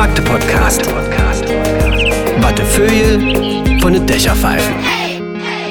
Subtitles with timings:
[0.00, 0.86] Magde Podcast.
[2.40, 4.74] Wattefeuille von den Dächerpfeifen.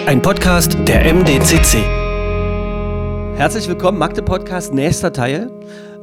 [0.06, 1.80] Ein Podcast der MDCC.
[3.36, 5.50] Herzlich willkommen, Magde Podcast, nächster Teil.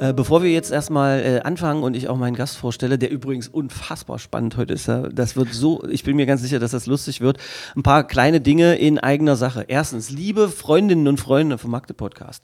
[0.01, 3.47] Äh, bevor wir jetzt erstmal äh, anfangen und ich auch meinen Gast vorstelle, der übrigens
[3.47, 6.87] unfassbar spannend heute ist, ja, das wird so, ich bin mir ganz sicher, dass das
[6.87, 7.39] lustig wird.
[7.77, 9.67] Ein paar kleine Dinge in eigener Sache.
[9.69, 12.43] Erstens, liebe Freundinnen und Freunde vom Magde Podcast.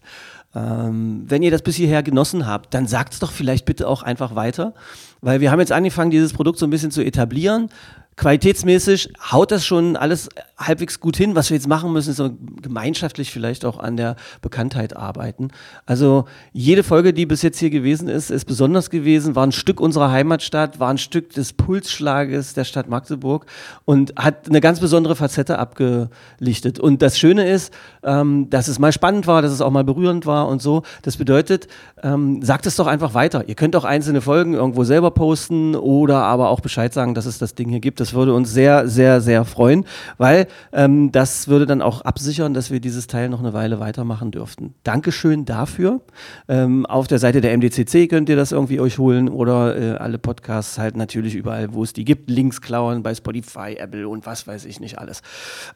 [0.55, 4.03] Ähm, wenn ihr das bis hierher genossen habt, dann sagt es doch vielleicht bitte auch
[4.03, 4.75] einfach weiter,
[5.23, 7.71] weil wir haben jetzt angefangen, dieses Produkt so ein bisschen zu etablieren
[8.17, 11.35] qualitätsmäßig haut das schon alles halbwegs gut hin.
[11.35, 12.31] Was wir jetzt machen müssen, ist so
[12.61, 15.49] gemeinschaftlich vielleicht auch an der Bekanntheit arbeiten.
[15.87, 19.81] Also jede Folge, die bis jetzt hier gewesen ist, ist besonders gewesen, war ein Stück
[19.81, 23.47] unserer Heimatstadt, war ein Stück des Pulsschlages der Stadt Magdeburg
[23.85, 26.79] und hat eine ganz besondere Facette abgelichtet.
[26.79, 27.73] Und das Schöne ist,
[28.03, 30.83] ähm, dass es mal spannend war, dass es auch mal berührend war und so.
[31.03, 31.67] Das bedeutet,
[32.03, 33.49] ähm, sagt es doch einfach weiter.
[33.49, 37.39] Ihr könnt auch einzelne Folgen irgendwo selber posten oder aber auch Bescheid sagen, dass es
[37.39, 38.01] das Ding hier gibt.
[38.03, 39.85] Das würde uns sehr, sehr, sehr freuen,
[40.19, 44.33] weil ähm, das würde dann auch absichern, dass wir dieses Teil noch eine Weile weitermachen
[44.33, 44.75] dürften.
[44.83, 46.01] Dankeschön dafür.
[46.49, 50.19] Ähm, auf der Seite der MDCC könnt ihr das irgendwie euch holen oder äh, alle
[50.19, 52.29] Podcasts halt natürlich überall, wo es die gibt.
[52.29, 55.23] Links klauen bei Spotify, Apple und was weiß ich nicht alles.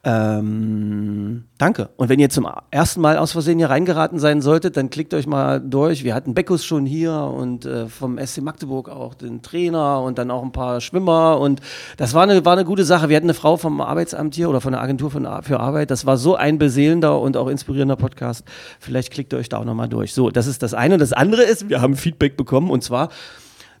[0.03, 1.91] Ähm, danke.
[1.95, 5.27] Und wenn ihr zum ersten Mal aus Versehen hier reingeraten sein solltet, dann klickt euch
[5.27, 6.03] mal durch.
[6.03, 10.29] Wir hatten Beckus schon hier und äh, vom SC Magdeburg auch den Trainer und dann
[10.29, 11.61] auch ein paar Schwimmer und
[11.95, 13.09] das war war eine, war eine gute Sache.
[13.09, 15.91] Wir hatten eine Frau vom Arbeitsamt hier oder von der Agentur für Arbeit.
[15.91, 18.43] Das war so ein beseelender und auch inspirierender Podcast.
[18.79, 20.13] Vielleicht klickt ihr euch da auch nochmal durch.
[20.13, 20.97] So, das ist das eine.
[20.97, 23.09] Das andere ist, wir haben Feedback bekommen und zwar,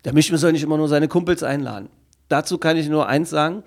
[0.05, 1.89] der Mischmann soll nicht immer nur seine Kumpels einladen.
[2.29, 3.63] Dazu kann ich nur eins sagen.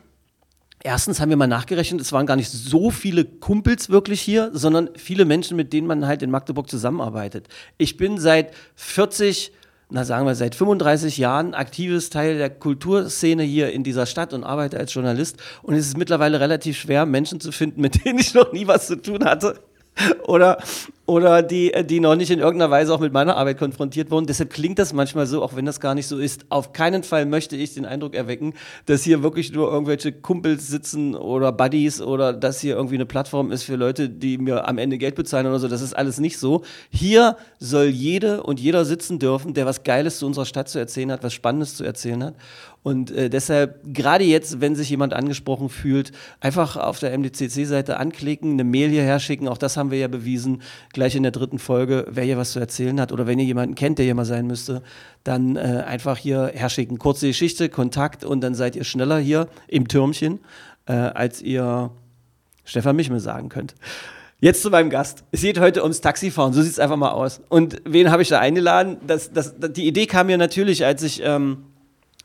[0.85, 4.89] Erstens haben wir mal nachgerechnet, es waren gar nicht so viele Kumpels wirklich hier, sondern
[4.95, 7.49] viele Menschen, mit denen man halt in Magdeburg zusammenarbeitet.
[7.77, 9.53] Ich bin seit 40
[9.91, 14.45] na sagen wir, seit 35 Jahren aktives Teil der Kulturszene hier in dieser Stadt und
[14.45, 15.37] arbeite als Journalist.
[15.63, 18.87] Und es ist mittlerweile relativ schwer, Menschen zu finden, mit denen ich noch nie was
[18.87, 19.61] zu tun hatte.
[20.27, 20.59] Oder,
[21.07, 24.27] oder die, die noch nicht in irgendeiner Weise auch mit meiner Arbeit konfrontiert wurden.
[24.27, 26.47] Deshalb klingt das manchmal so, auch wenn das gar nicht so ist.
[26.49, 28.55] Auf keinen Fall möchte ich den Eindruck erwecken,
[28.87, 33.51] dass hier wirklich nur irgendwelche Kumpels sitzen oder Buddies oder dass hier irgendwie eine Plattform
[33.51, 35.69] ist für Leute, die mir am Ende Geld bezahlen oder so.
[35.69, 36.63] Das ist alles nicht so.
[36.91, 41.13] Hier soll jede und jeder sitzen dürfen, der was Geiles zu unserer Stadt zu erzählen
[41.13, 42.35] hat, was Spannendes zu erzählen hat.
[42.83, 48.53] Und äh, deshalb, gerade jetzt, wenn sich jemand angesprochen fühlt, einfach auf der MDCC-Seite anklicken,
[48.53, 49.49] eine Mail hierher schicken.
[49.49, 52.07] Auch das haben wir ja bewiesen, gleich in der dritten Folge.
[52.09, 54.47] Wer hier was zu erzählen hat oder wenn ihr jemanden kennt, der hier mal sein
[54.47, 54.83] müsste,
[55.25, 56.99] dann äh, einfach hier herschicken.
[56.99, 60.41] Kurze Geschichte, Kontakt und dann seid ihr schneller hier im Türmchen,
[60.87, 61.91] äh, als ihr
[62.65, 63.75] Stefan Michme sagen könnt.
[64.43, 65.25] Jetzt zu meinem Gast.
[65.33, 67.43] Es geht heute ums Taxifahren, so sieht es einfach mal aus.
[67.51, 68.97] Und wen habe ich da eingeladen?
[69.07, 71.67] Das, das, die Idee kam mir natürlich, als ich ähm,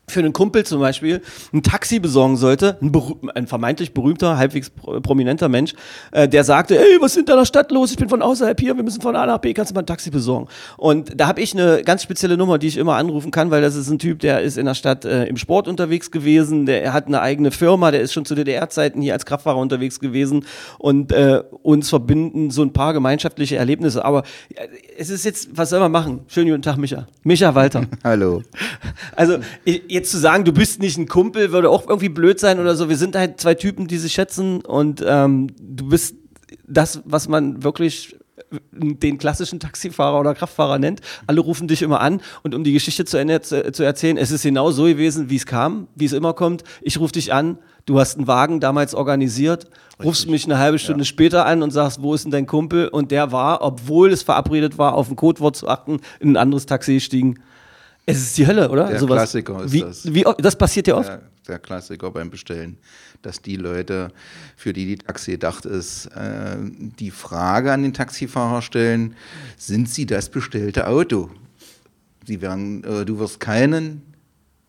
[0.08, 1.22] für einen Kumpel zum Beispiel
[1.54, 2.92] ein Taxi besorgen sollte, ein,
[3.34, 5.74] ein vermeintlich berühmter, halbwegs prominenter Mensch,
[6.12, 7.92] äh, der sagte, ey, was ist in deiner Stadt los?
[7.92, 9.86] Ich bin von außerhalb hier, wir müssen von A nach B, kannst du mal ein
[9.86, 10.48] Taxi besorgen?
[10.78, 13.76] Und da habe ich eine ganz spezielle Nummer, die ich immer anrufen kann, weil das
[13.76, 17.08] ist ein Typ, der ist in der Stadt äh, im Sport unterwegs gewesen, der hat
[17.08, 20.46] eine eigene Firma, der ist schon zu DDR-Zeiten hier als Kraftfahrer unterwegs gewesen
[20.78, 24.06] und äh, uns verbinden so ein paar gemeinschaftliche Erlebnisse.
[24.06, 24.24] Aber
[24.54, 24.68] äh,
[24.98, 26.22] es ist jetzt, was soll man machen?
[26.28, 27.08] Schönen guten Tag, Micha.
[27.24, 27.86] Micha Walter.
[28.04, 28.44] Hallo.
[29.16, 32.60] Also ich, jetzt zu sagen, du bist nicht ein Kumpel, würde auch irgendwie blöd sein
[32.60, 32.90] oder so.
[32.90, 36.16] Wir sind halt zwei Typen, die sich schätzen und ähm, du bist
[36.68, 38.16] das, was man wirklich
[38.72, 41.02] den klassischen Taxifahrer oder Kraftfahrer nennt.
[41.28, 44.32] Alle rufen dich immer an und um die Geschichte zu Ende zu, zu erzählen, es
[44.32, 46.64] ist genau so gewesen, wie es kam, wie es immer kommt.
[46.82, 50.06] Ich rufe dich an, du hast einen Wagen damals organisiert, Richtig.
[50.06, 51.06] rufst mich eine halbe Stunde ja.
[51.06, 52.88] später an und sagst, wo ist denn dein Kumpel?
[52.88, 56.66] Und der war, obwohl es verabredet war, auf ein Codewort zu achten, in ein anderes
[56.66, 57.40] Taxi gestiegen.
[58.06, 58.88] Es ist die Hölle, oder?
[58.88, 59.18] Der Sowas.
[59.18, 60.14] Klassiker ist wie, das.
[60.14, 61.10] Wie, das passiert ja oft.
[61.10, 62.78] Der, der, Klassiker beim Bestellen,
[63.22, 64.12] dass die Leute,
[64.56, 66.58] für die die Taxi gedacht ist, äh,
[67.00, 69.16] die Frage an den Taxifahrer stellen:
[69.58, 71.32] Sind Sie das bestellte Auto?
[72.26, 74.15] Sie werden, äh, du wirst keinen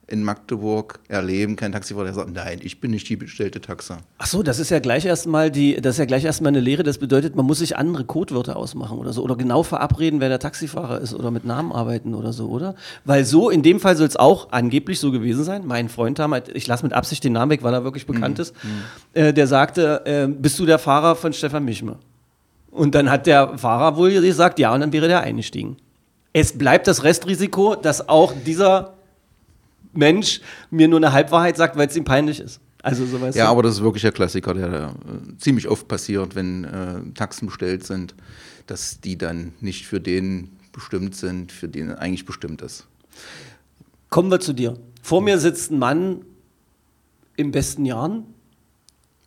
[0.09, 3.99] in Magdeburg erleben, kein Taxifahrer, der sagt, nein, ich bin nicht die bestellte Taxa.
[4.19, 6.85] Ach so, das ist ja gleich erstmal die, das ist ja gleich erstmal eine Lehre.
[6.85, 10.39] Das bedeutet, man muss sich andere Codewörter ausmachen oder so oder genau verabreden, wer der
[10.39, 12.77] Taxifahrer ist oder mit Namen arbeiten oder so, oder?
[13.05, 15.67] Weil so in dem Fall soll es auch angeblich so gewesen sein.
[15.67, 18.43] Mein Freund damals, ich lasse mit Absicht den Namen weg, weil er wirklich bekannt mhm.
[18.43, 19.21] ist, mhm.
[19.21, 21.97] äh, der sagte, äh, bist du der Fahrer von Stefan Michme?
[22.71, 25.79] Und dann hat der Fahrer wohl gesagt, ja, und dann wäre der eingestiegen.
[26.33, 28.96] Es bleibt das Restrisiko, dass auch dieser
[29.97, 30.41] Mensch
[30.71, 32.61] mir nur eine Halbwahrheit sagt, weil es ihm peinlich ist.
[32.83, 33.35] Also sowas.
[33.35, 37.47] Ja, aber das ist wirklich ein Klassiker, der äh, ziemlich oft passiert, wenn äh, Taxen
[37.47, 38.15] bestellt sind,
[38.67, 42.87] dass die dann nicht für den bestimmt sind, für den eigentlich bestimmt ist.
[44.09, 44.79] Kommen wir zu dir.
[45.03, 46.25] Vor mir sitzt ein Mann
[47.37, 48.25] im besten Jahren.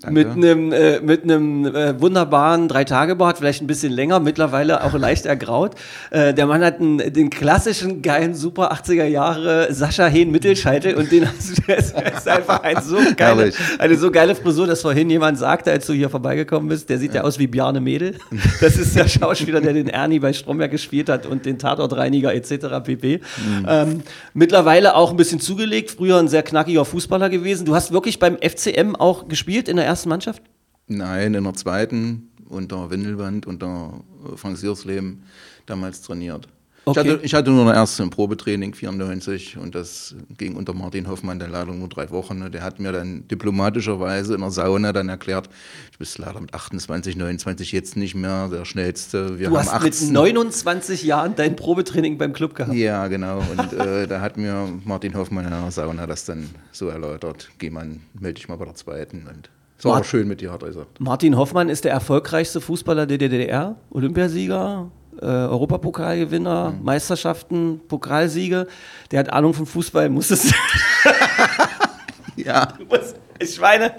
[0.01, 0.13] Danke.
[0.13, 5.25] Mit einem äh, mit einem äh, wunderbaren Dreitagebart, vielleicht ein bisschen länger, mittlerweile auch leicht
[5.25, 5.75] ergraut.
[6.09, 11.11] Äh, der Mann hat einen, den klassischen geilen Super 80er Jahre Sascha Hehn Mittelscheitel und
[11.11, 15.09] den hast du, das ist einfach ein so geile, eine so geile Frisur, dass vorhin
[15.09, 18.15] jemand sagte, als du hier vorbeigekommen bist, der sieht ja, aus wie Bjarne Mädel.
[18.61, 22.83] Das ist der Schauspieler, der den Ernie bei Stromberg gespielt hat und den Tatortreiniger etc.
[22.83, 23.21] pp.
[23.67, 24.01] Ähm,
[24.33, 27.65] mittlerweile auch ein bisschen zugelegt, früher ein sehr knackiger Fußballer gewesen.
[27.65, 30.43] Du hast wirklich beim FCM auch gespielt in der ersten Mannschaft?
[30.87, 34.01] Nein, in der zweiten unter Windelband, unter
[34.33, 35.23] äh, Frank Siersleben
[35.65, 36.47] damals trainiert.
[36.85, 37.01] Okay.
[37.01, 41.07] Ich, hatte, ich hatte nur eine erste im Probetraining, 94, und das ging unter Martin
[41.07, 42.39] Hoffmann, der leider nur drei Wochen.
[42.39, 42.49] ne.
[42.49, 45.47] Der hat mir dann diplomatischerweise in der Sauna dann erklärt,
[45.91, 49.37] du bist leider mit 28, 29 jetzt nicht mehr der Schnellste.
[49.37, 50.11] Wir Du haben hast mit 18.
[50.13, 52.73] 29 Jahren dein Probetraining beim Club gehabt.
[52.75, 53.43] Ja, genau.
[53.55, 57.49] Und äh, da hat mir Martin Hoffmann in der Sauna das dann so erläutert.
[57.59, 57.87] Geh mal,
[58.19, 59.27] melde dich mal bei der zweiten.
[59.27, 59.49] Und
[59.85, 60.99] war Mart- auch schön mit dir, hat er gesagt.
[60.99, 64.91] Martin Hoffmann ist der erfolgreichste Fußballer der DDR, Olympiasieger,
[65.21, 68.67] äh, Europapokalgewinner, Meisterschaften, Pokalsiege.
[69.11, 70.53] Der hat Ahnung von Fußball, muss es.
[72.35, 72.69] Ja.
[73.39, 73.91] ich meine,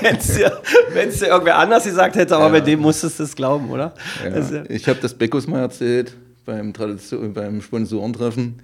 [0.00, 0.58] wenn es dir,
[0.94, 3.92] wenn's dir irgendwer anders gesagt hätte, aber bei dem musstest du es glauben, oder?
[4.24, 4.30] Ja.
[4.30, 8.60] Ist ja- Ich habe das Beckus mal erzählt beim, Tradition, beim Sponsorentreffen.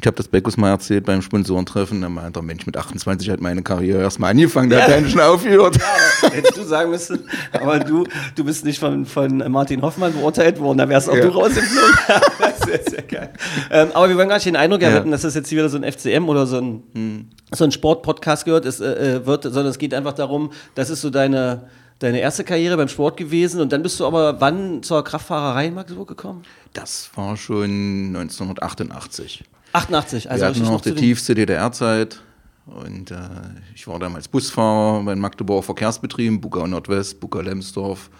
[0.00, 2.00] Ich habe das Beckus mal erzählt beim Sponsorentreffen.
[2.00, 5.20] Da meinte der Mensch, mit 28 hat meine Karriere erstmal angefangen, der hat dann schon
[5.20, 5.76] aufgehört.
[6.30, 8.04] Hättest du sagen müssen, aber du,
[8.36, 11.22] du bist nicht von, von Martin Hoffmann beurteilt worden, da wärst auch Ja.
[11.22, 11.96] du rausgeflogen.
[12.38, 13.30] das ist sehr, sehr geil.
[13.70, 14.88] Ähm, aber wir wollen gar nicht den Eindruck Ja.
[14.90, 18.44] erwecken, dass das jetzt hier wieder so ein FCM oder so ein, so ein Sportpodcast
[18.44, 21.62] gehört, ist, äh, äh, wird, sondern es geht einfach darum, das ist so deine,
[21.98, 25.74] deine erste Karriere beim Sport gewesen und dann bist du aber wann zur Kraftfahrerei in
[25.74, 26.42] Magdeburg gekommen?
[26.72, 29.42] Das war schon 1988.
[29.72, 32.20] 88, also Wir hatten noch noch die tiefste DDR-Zeit.
[32.66, 33.16] Und äh,
[33.74, 38.10] ich war damals Busfahrer bei Magdeburger Verkehrsbetrieben, Bugau Nordwest, Bugau Lemsdorf,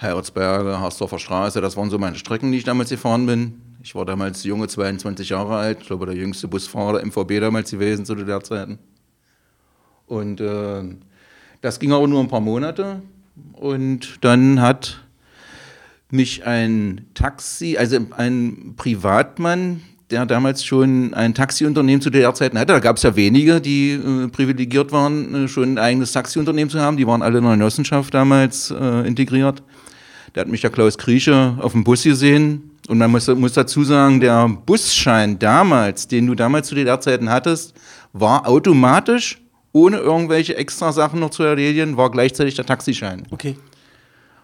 [0.00, 1.60] Heiratsberge, Harsdorfer Straße.
[1.60, 3.60] Das waren so meine Strecken, die ich damals gefahren bin.
[3.82, 7.70] Ich war damals junge 22 Jahre alt, ich glaube der jüngste Busfahrer der MVB damals
[7.70, 8.78] gewesen zu DDR-Zeiten.
[10.06, 10.82] Und äh,
[11.60, 13.02] das ging aber nur ein paar Monate.
[13.52, 15.00] Und dann hat
[16.10, 22.72] mich ein Taxi, also ein Privatmann, der damals schon ein Taxiunternehmen zu der Zeiten hatte.
[22.72, 26.80] Da gab es ja wenige, die äh, privilegiert waren, äh, schon ein eigenes Taxiunternehmen zu
[26.80, 26.96] haben.
[26.96, 29.62] Die waren alle in der Genossenschaft damals äh, integriert.
[30.34, 32.70] Da hat mich der Klaus Grieche auf dem Bus gesehen.
[32.88, 37.30] Und man muss, muss dazu sagen, der Busschein damals, den du damals zu der Zeiten
[37.30, 37.74] hattest,
[38.12, 39.40] war automatisch,
[39.72, 43.24] ohne irgendwelche extra Sachen noch zu erledigen, war gleichzeitig der Taxischein.
[43.30, 43.56] okay.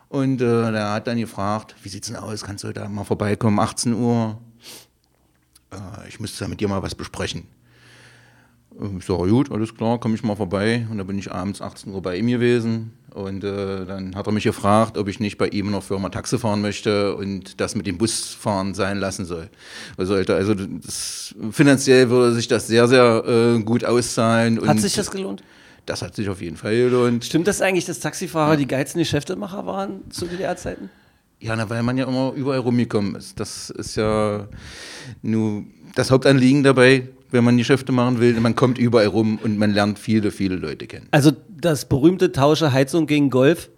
[0.08, 3.58] Und äh, der hat dann gefragt, wie sieht's denn aus, kannst du da mal vorbeikommen,
[3.58, 4.38] 18 Uhr?
[5.72, 7.44] Äh, ich müsste da mit dir mal was besprechen.
[8.80, 10.86] Ähm, Ich sage, gut, alles klar, komme ich mal vorbei.
[10.90, 12.92] Und dann bin ich abends 18 Uhr bei ihm gewesen.
[13.14, 16.08] Und äh, dann hat er mich gefragt, ob ich nicht bei ihm in der Firma
[16.10, 19.48] Taxi fahren möchte und das mit dem Busfahren sein lassen soll.
[19.96, 20.36] Sollte.
[20.36, 24.66] Also das, finanziell würde sich das sehr, sehr äh, gut auszahlen.
[24.66, 25.42] Hat sich das gelohnt?
[25.86, 27.24] Das hat sich auf jeden Fall gelohnt.
[27.24, 30.90] Stimmt das eigentlich, dass Taxifahrer die geilsten Geschäftemacher waren zu DDR-Zeiten?
[31.40, 33.38] Ja, na, weil man ja immer überall rumgekommen ist.
[33.38, 34.48] Das ist ja
[35.22, 35.64] nur
[35.94, 38.38] das Hauptanliegen dabei, wenn man Geschäfte machen will.
[38.40, 41.06] Man kommt überall rum und man lernt viele, viele Leute kennen.
[41.10, 43.70] Also das berühmte Tausche Heizung gegen Golf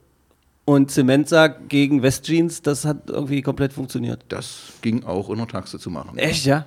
[0.64, 4.25] und Zementsack gegen Westjeans, das hat irgendwie komplett funktioniert.
[4.29, 6.17] Das ging auch in der Taxe zu machen.
[6.17, 6.64] Echt, ja?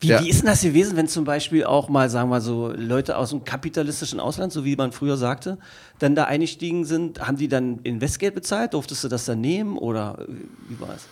[0.00, 0.22] Wie, Ja.
[0.22, 3.30] wie ist denn das gewesen, wenn zum Beispiel auch mal, sagen wir so, Leute aus
[3.30, 5.58] dem kapitalistischen Ausland, so wie man früher sagte,
[5.98, 7.20] dann da eingestiegen sind?
[7.26, 8.74] Haben die dann Investgeld bezahlt?
[8.74, 10.24] Durftest du das dann nehmen oder äh,
[10.68, 11.06] wie war es?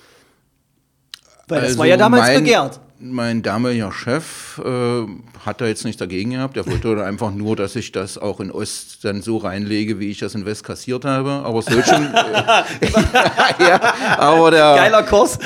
[1.53, 2.81] Weil das Also war ja damals mein, begehrt.
[2.99, 5.07] Mein damaliger Chef äh,
[5.45, 6.57] hat da jetzt nichts dagegen gehabt.
[6.57, 10.19] Er wollte einfach nur, dass ich das auch in Ost dann so reinlege, wie ich
[10.19, 11.31] das in West kassiert habe.
[11.45, 12.05] Aber es soll schon.
[13.61, 14.77] ja, aber der.
[14.77, 15.39] Geiler Kurs.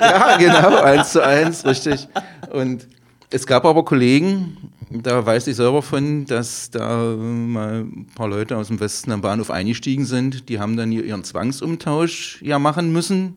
[0.00, 2.06] Ja, genau, eins zu eins, richtig.
[2.52, 2.86] Und
[3.30, 4.56] es gab aber Kollegen,
[4.90, 9.10] da weiß ich selber von, dass da äh, mal ein paar Leute aus dem Westen
[9.10, 10.48] am Bahnhof eingestiegen sind.
[10.48, 13.36] Die haben dann ihren Zwangsumtausch ja machen müssen.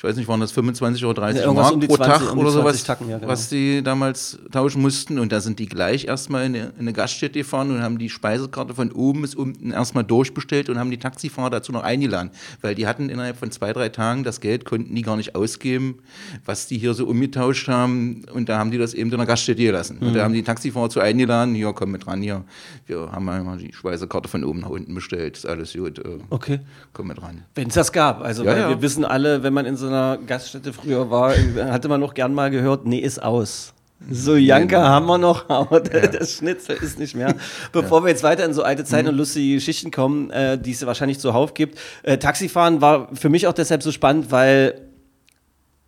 [0.00, 2.38] Ich weiß nicht, waren das 25 oder 30 Ja, Mark um pro 20 Tag um
[2.38, 3.30] oder 20 sowas, Tacken, ja, genau.
[3.30, 5.18] was die damals tauschen mussten.
[5.18, 8.08] Und da sind die gleich erstmal in eine, in eine Gaststätte gefahren und haben die
[8.08, 12.30] Speisekarte von oben bis unten erstmal durchbestellt und haben die Taxifahrer dazu noch eingeladen.
[12.62, 15.98] Weil die hatten innerhalb von zwei, drei Tagen das Geld, konnten die gar nicht ausgeben,
[16.46, 18.24] was die hier so umgetauscht haben.
[18.32, 19.98] Und da haben die das eben in der Gaststätte gelassen.
[19.98, 20.14] Und Mhm.
[20.14, 22.44] da haben die Taxifahrer zu eingeladen, hier, komm mit ran, hier.
[22.86, 25.98] Wir haben einmal die Speisekarte von oben nach unten bestellt, ist alles gut.
[25.98, 26.60] Äh, Okay.
[26.94, 27.42] komm mit ran.
[27.54, 28.22] Wenn es das gab.
[28.22, 28.68] Also, Ja, ja.
[28.70, 31.34] wir wissen alle, wenn man in so einer Gaststätte früher war,
[31.70, 33.74] hatte man noch gern mal gehört, nee, ist aus.
[34.08, 37.34] So, Janka haben wir noch, aber das Schnitzel ist nicht mehr.
[37.72, 40.84] Bevor wir jetzt weiter in so alte Zeiten und lustige Geschichten kommen, äh, die es
[40.86, 41.78] wahrscheinlich zuhauf gibt.
[42.02, 44.88] Äh, Taxifahren war für mich auch deshalb so spannend, weil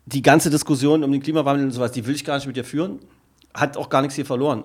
[0.05, 2.65] die ganze Diskussion um den Klimawandel und sowas, die will ich gar nicht mit dir
[2.65, 2.99] führen.
[3.53, 4.63] Hat auch gar nichts hier verloren.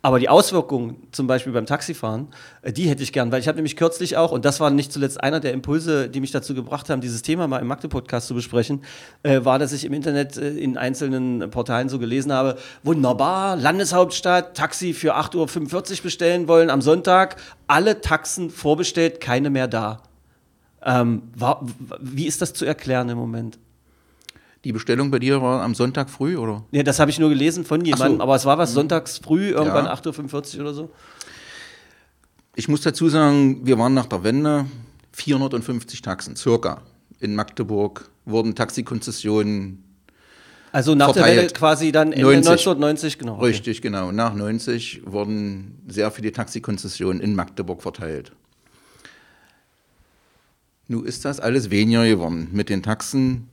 [0.00, 2.28] Aber die Auswirkungen, zum Beispiel beim Taxifahren,
[2.62, 4.92] äh, die hätte ich gern, weil ich habe nämlich kürzlich auch, und das war nicht
[4.92, 8.34] zuletzt einer der Impulse, die mich dazu gebracht haben, dieses Thema mal im Magde-Podcast zu
[8.34, 8.82] besprechen,
[9.24, 14.56] äh, war, dass ich im Internet äh, in einzelnen Portalen so gelesen habe, wunderbar, Landeshauptstadt,
[14.56, 17.36] Taxi für 8.45 Uhr bestellen wollen am Sonntag,
[17.66, 20.02] alle Taxen vorbestellt, keine mehr da.
[20.84, 21.66] Ähm, war,
[22.00, 23.58] wie ist das zu erklären im Moment?
[24.64, 26.64] Die Bestellung bei dir war am Sonntag früh, oder?
[26.72, 28.22] Ja, das habe ich nur gelesen von jemandem, so.
[28.22, 29.94] aber es war was sonntags früh, irgendwann Ja.
[29.94, 30.90] 8.45 Uhr oder so.
[32.56, 34.66] Ich muss dazu sagen, wir waren nach der Wende
[35.12, 36.82] 450 Taxen, circa.
[37.20, 39.84] In Magdeburg wurden Taxikonzessionen,
[40.72, 41.38] Also nach der Verteilt.
[41.38, 42.50] Welle quasi dann Ende 90.
[42.50, 43.36] 1990, genau.
[43.36, 43.44] okay.
[43.46, 44.10] richtig, genau.
[44.10, 48.32] Nach 90 wurden sehr viele Taxikonzessionen in Magdeburg verteilt.
[50.88, 52.48] Nun ist das alles weniger geworden.
[52.52, 53.48] Mit den Taxen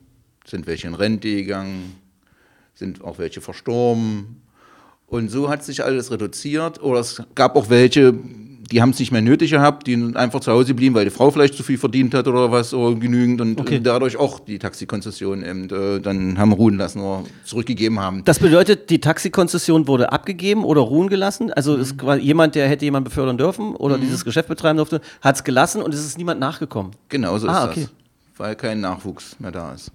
[0.46, 1.96] sind welche in Rente gegangen,
[2.74, 4.42] sind auch welche verstorben.
[5.08, 6.82] Und so hat sich alles reduziert.
[6.82, 8.14] Oder es gab auch welche,
[8.72, 11.12] die haben es nicht mehr nötig gehabt, die sind einfach zu Hause blieben, weil die
[11.12, 13.40] Frau vielleicht zu viel verdient hat oder was, oder genügend.
[13.40, 13.76] Und Okay.
[13.76, 18.24] äh, dadurch auch die Taxikonzession eben äh, dann haben ruhen lassen oder zurückgegeben haben.
[18.26, 21.54] Das bedeutet, die Taxikonzession wurde abgegeben oder ruhen gelassen.
[21.54, 22.20] Also Mhm.
[22.20, 25.94] jemand, der hätte jemand befördern dürfen oder dieses Geschäft betreiben durfte, hat es gelassen und
[25.94, 26.92] es ist niemand nachgekommen.
[27.10, 27.82] Genau so Ah, ist okay.
[27.84, 27.92] das,
[28.38, 29.92] weil kein Nachwuchs mehr da ist.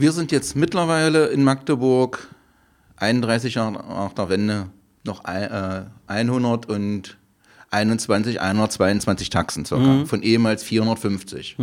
[0.00, 2.28] Wir sind jetzt mittlerweile in Magdeburg,
[2.98, 4.68] 31 Jahre nach der Wende,
[5.02, 10.06] noch ein- äh, 121, 122 Taxen circa, Mhm.
[10.06, 11.56] von ehemals 450.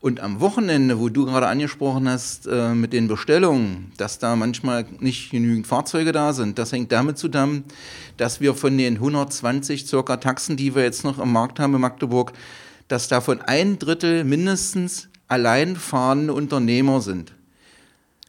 [0.00, 4.86] Und am Wochenende, wo du gerade angesprochen hast, äh, mit den Bestellungen, dass da manchmal
[5.00, 7.64] nicht genügend Fahrzeuge da sind, das hängt damit zusammen,
[8.16, 11.82] dass wir von den 120 circa Taxen, die wir jetzt noch am Markt haben in
[11.82, 12.32] Magdeburg,
[12.88, 17.34] dass davon ein Drittel mindestens allein fahrende Unternehmer sind.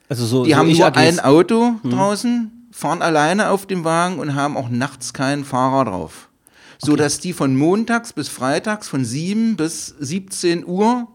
[0.10, 0.98] Also so, Die so haben nur AGs.
[0.98, 6.30] ein Auto draußen, fahren alleine auf dem Wagen und haben auch nachts keinen Fahrer drauf.
[6.78, 11.08] So dass die von montags bis freitags von 7 bis 17 Uhr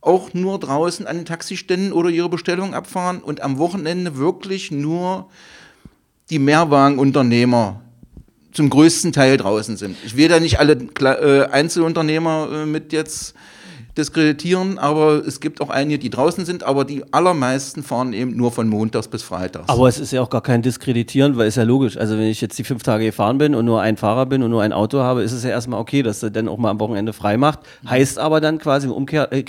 [0.00, 5.28] auch nur draußen an den Taxiständen oder ihre Bestellung abfahren und am Wochenende wirklich nur
[6.30, 7.80] die Mehrwagenunternehmer
[8.52, 9.96] zum größten Teil draußen sind.
[10.04, 13.34] Ich will da nicht alle äh, Einzelunternehmer äh, mit jetzt
[13.96, 18.50] diskreditieren, aber es gibt auch einige, die draußen sind, aber die allermeisten fahren eben nur
[18.50, 19.68] von montags bis freitags.
[19.68, 21.98] Aber es ist ja auch gar kein Diskreditieren, weil ist ja logisch.
[21.98, 24.50] Also wenn ich jetzt die fünf Tage gefahren bin und nur ein Fahrer bin und
[24.50, 26.80] nur ein Auto habe, ist es ja erstmal okay, dass er dann auch mal am
[26.80, 27.60] Wochenende frei macht.
[27.86, 29.44] Heißt aber dann quasi im Umkehr, äh,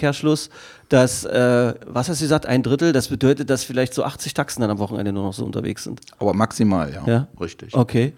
[0.90, 4.62] dass, äh, was hast du gesagt, ein Drittel, das bedeutet, dass vielleicht so 80 Taxen
[4.62, 6.02] dann am Wochenende nur noch so unterwegs sind.
[6.20, 7.04] aber maximal, ja.
[7.08, 7.28] Ja?
[7.40, 7.74] Richtig.
[7.74, 8.14] Okay.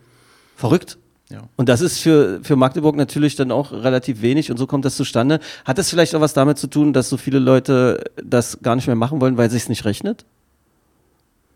[0.56, 0.98] Verrückt.
[1.30, 1.42] Ja.
[1.56, 4.96] Und das ist für, für Magdeburg natürlich dann auch relativ wenig und so kommt das
[4.96, 5.40] zustande.
[5.66, 8.88] Hat das vielleicht auch was damit zu tun, dass so viele Leute das gar nicht
[8.88, 10.26] mehr machen wollen, weil es sich nicht rechnet?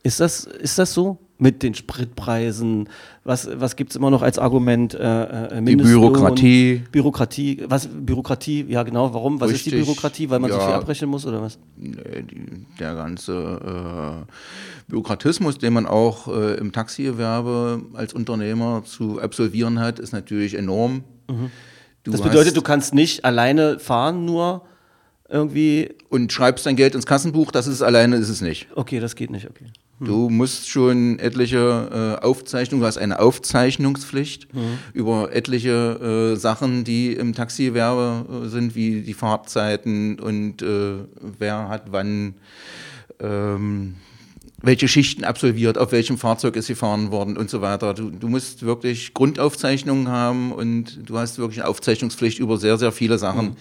[0.01, 1.17] Ist das, ist das so?
[1.41, 2.89] Mit den Spritpreisen?
[3.23, 4.93] Was, was gibt es immer noch als Argument?
[4.93, 4.97] Äh,
[5.57, 6.83] äh, Mindestlohn, Bürokratie.
[6.91, 7.63] Bürokratie.
[7.67, 7.87] Was?
[7.87, 8.65] Bürokratie?
[8.67, 9.13] Ja, genau.
[9.13, 9.39] Warum?
[9.39, 9.85] Was ist die Richtig.
[9.87, 10.29] Bürokratie?
[10.29, 10.65] Weil man so Ja.
[10.65, 11.57] viel abrechnen muss oder was?
[11.77, 11.95] Die,
[12.77, 14.31] der ganze äh,
[14.89, 21.03] Bürokratismus, den man auch äh, im Taxigewerbe als Unternehmer zu absolvieren hat, ist natürlich enorm.
[21.29, 21.51] Mhm.
[22.03, 24.63] Das bedeutet, du kannst nicht alleine fahren, nur
[25.29, 25.89] irgendwie.
[26.09, 28.67] und schreibst dein Geld ins Kassenbuch, das ist alleine, ist es nicht.
[28.75, 29.49] Okay, das geht nicht.
[29.49, 29.65] Okay.
[29.99, 34.47] Du musst schon etliche äh, Aufzeichnungen, du hast eine Aufzeichnungspflicht
[34.93, 40.99] über etliche äh, Sachen, die im Taxigewerbe äh, sind, wie die Fahrzeiten und äh,
[41.37, 42.35] wer hat wann
[43.19, 43.95] ähm,
[44.61, 47.93] welche Schichten absolviert, auf welchem Fahrzeug ist gefahren worden und so weiter.
[47.93, 52.91] Du, du musst wirklich Grundaufzeichnungen haben und du hast wirklich eine Aufzeichnungspflicht über sehr, sehr
[52.91, 53.55] viele Sachen,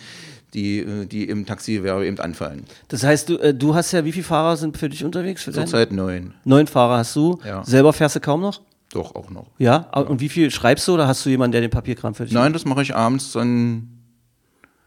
[0.55, 2.64] die, äh, die im Taxigewerbe eben anfallen.
[2.88, 5.45] Das heißt, du, äh, du hast ja, wie viele Fahrer sind für dich unterwegs?
[5.45, 7.38] Für Zurzeit neun, Neun Fahrer hast du.
[7.45, 7.64] Ja.
[7.64, 8.61] Selber fährst du kaum noch?
[8.90, 9.47] doch auch noch.
[9.59, 9.90] Ja.
[9.93, 12.52] Und wie viel schreibst du oder hast du jemanden, der den Papierkram für dich Nein,
[12.52, 13.98] das mache ich abends dann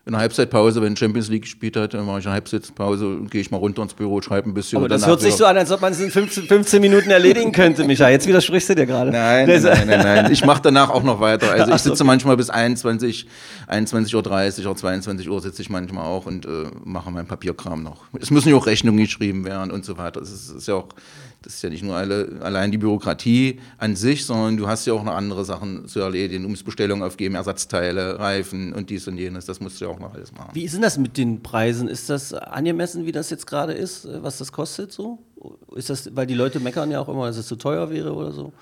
[0.04, 3.40] in der Halbzeitpause, wenn Champions League gespielt hat, dann mache ich eine Halbzeitpause und gehe
[3.40, 4.78] ich mal runter ins Büro, schreibe ein bisschen.
[4.80, 7.52] Aber das hört sich so an, als ob man es in 15, 15 Minuten erledigen
[7.52, 8.10] könnte, Micha.
[8.10, 9.12] Jetzt widersprichst du dir gerade.
[9.12, 10.32] Nein, nein, nein, nein, nein.
[10.32, 11.52] Ich mache danach auch noch weiter.
[11.62, 13.28] Also ich sitze manchmal bis 21,
[13.70, 14.16] 21.30
[14.64, 18.06] Uhr oder 22 Uhr sitze ich manchmal auch und äh, mache meinen Papierkram noch.
[18.20, 20.22] Es müssen ja auch Rechnungen geschrieben werden und so weiter.
[20.22, 20.88] Das ist, ist ja auch,
[21.44, 24.94] das ist ja nicht nur alle, allein die Bürokratie an sich, sondern du hast ja
[24.94, 26.44] auch noch andere Sachen zu erledigen.
[26.44, 29.46] Du musst Bestellungen aufgeben, Ersatzteile, Reifen und dies und jenes.
[29.46, 30.52] Das musst du ja auch noch alles machen.
[30.54, 31.88] Wie ist denn das mit den Preisen?
[31.88, 35.18] Ist das angemessen, wie das jetzt gerade ist, was das kostet so?
[35.76, 38.32] Ist das, weil die Leute meckern ja auch immer, dass es zu teuer wäre oder
[38.32, 38.54] so?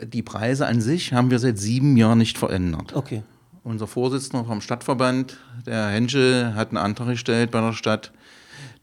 [0.00, 2.94] Die Preise an sich haben wir seit sieben Jahren nicht verändert.
[2.94, 3.24] Okay.
[3.64, 8.12] Unser Vorsitzender vom Stadtverband, der Henschel, hat einen Antrag gestellt bei der Stadt,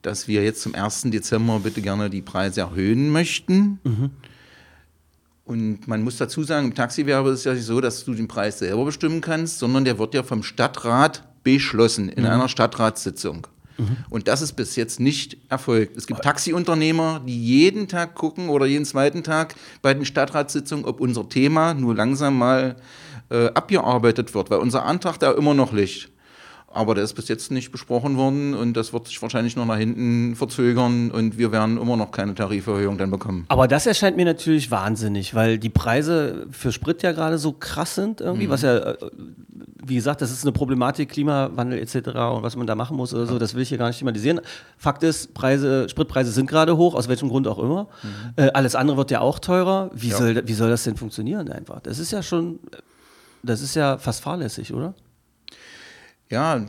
[0.05, 1.03] dass wir jetzt zum 1.
[1.05, 3.79] Dezember bitte gerne die Preise erhöhen möchten.
[5.45, 8.27] Und man muss dazu sagen, im Taxiwerbe ist es ja nicht so, dass du den
[8.27, 13.47] Preis selber bestimmen kannst, sondern der wird ja vom Stadtrat beschlossen in einer Stadtratssitzung.
[14.09, 15.97] Und das ist bis jetzt nicht erfolgt.
[15.97, 21.01] Es gibt Taxiunternehmer, die jeden Tag gucken oder jeden zweiten Tag bei den Stadtratssitzungen, ob
[21.01, 22.77] unser Thema nur langsam mal
[23.29, 26.09] äh, abgearbeitet wird, weil unser Antrag da immer noch liegt.
[26.75, 29.77] Aber der ist bis jetzt nicht besprochen worden und das wird sich wahrscheinlich noch nach
[29.77, 33.45] hinten verzögern und wir werden immer noch keine Tariferhöhung dann bekommen.
[33.47, 37.95] Aber das erscheint mir natürlich wahnsinnig, weil die Preise für Sprit ja gerade so krass
[37.95, 38.97] sind irgendwie, was ja, äh,
[39.87, 41.95] wie gesagt, das ist eine Problematik, Klimawandel etc.
[42.09, 44.41] und was man da machen muss oder so, das will ich hier gar nicht thematisieren.
[44.77, 47.87] Fakt ist, Preise, Spritpreise sind gerade hoch, aus welchem Grund auch immer.
[48.35, 49.91] Äh, alles andere wird ja auch teurer.
[49.93, 50.17] Wie, Ja.
[50.17, 51.79] soll, wie soll das denn funktionieren einfach?
[51.79, 52.59] Das ist ja schon,
[53.43, 54.93] das ist ja fast fahrlässig, oder?
[56.29, 56.61] Ja,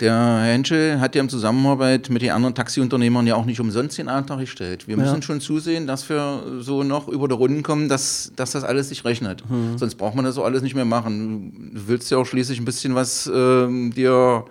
[0.00, 3.98] der Herr Henschel hat ja in Zusammenarbeit mit den anderen Taxiunternehmern ja auch nicht umsonst
[3.98, 4.86] den Antrag gestellt.
[4.88, 5.22] Wir müssen Ja.
[5.22, 9.04] schon zusehen, dass wir so noch über die Runden kommen, dass, dass das alles sich
[9.04, 9.42] rechnet.
[9.76, 11.72] Sonst braucht man das so alles nicht mehr machen.
[11.74, 14.44] Du willst ja auch schließlich ein bisschen was ähm, dir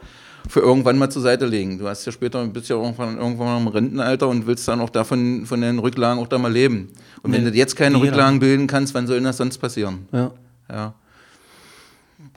[0.50, 1.80] für irgendwann mal zur Seite legen.
[1.80, 4.90] Du hast ja später, bist ja irgendwann, irgendwann mal im Rentenalter und willst dann auch
[4.90, 6.90] davon von den Rücklagen auch da mal leben.
[7.24, 8.00] Und wenn Nee, du jetzt keine.
[8.00, 10.08] Rücklagen bilden kannst, wann soll denn das sonst passieren?
[10.12, 10.32] Ja.
[10.70, 10.94] Ja.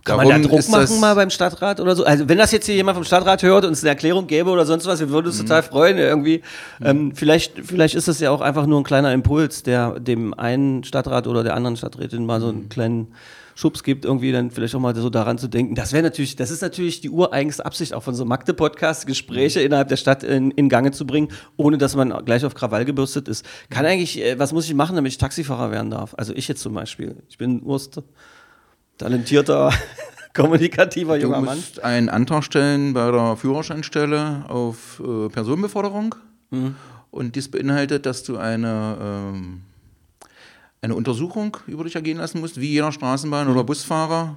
[0.04, 2.04] Kann man da Darum Druck machen mal beim Stadtrat oder so?
[2.04, 4.64] Also wenn das jetzt hier jemand vom Stadtrat hört und es eine Erklärung gäbe oder
[4.64, 6.42] sonst was, wir würden uns total freuen irgendwie.
[6.82, 10.84] Ähm, vielleicht, vielleicht ist das ja auch einfach nur ein kleiner Impuls, der dem einen
[10.84, 13.08] Stadtrat oder der anderen Stadträtin mal so einen kleinen
[13.60, 15.74] Schubs gibt, irgendwie dann vielleicht auch mal so daran zu denken.
[15.74, 19.60] Das wäre natürlich, das ist natürlich die ureigenste Absicht auch von so einem Magde-Podcast, Gespräche
[19.60, 21.28] innerhalb der Stadt in, in Gange zu bringen,
[21.58, 23.44] ohne dass man gleich auf Krawall gebürstet ist.
[23.68, 26.14] Kann eigentlich, äh, was muss ich machen, damit ich Taxifahrer werden darf?
[26.16, 27.16] Also ich jetzt zum Beispiel.
[27.28, 28.00] Ich bin Urst
[29.00, 29.72] talentierter,
[30.34, 31.56] kommunikativer Du junger Mann.
[31.56, 36.14] musst einen Antrag stellen bei der Führerscheinstelle auf äh, Personenbeförderung.
[36.50, 36.74] Mhm.
[37.10, 39.62] Und dies beinhaltet, dass du eine, ähm,
[40.82, 43.50] eine Untersuchung über dich ergehen lassen musst, wie jeder Straßenbahn- Mhm.
[43.52, 44.36] oder Busfahrer.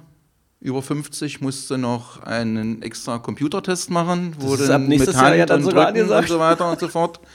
[0.60, 4.56] Über 50 musst du noch einen extra Computertest machen, du
[4.88, 6.30] nächstes mit ja Hand dann und sogar Drücken angesagt.
[6.30, 7.20] und so weiter und so fort.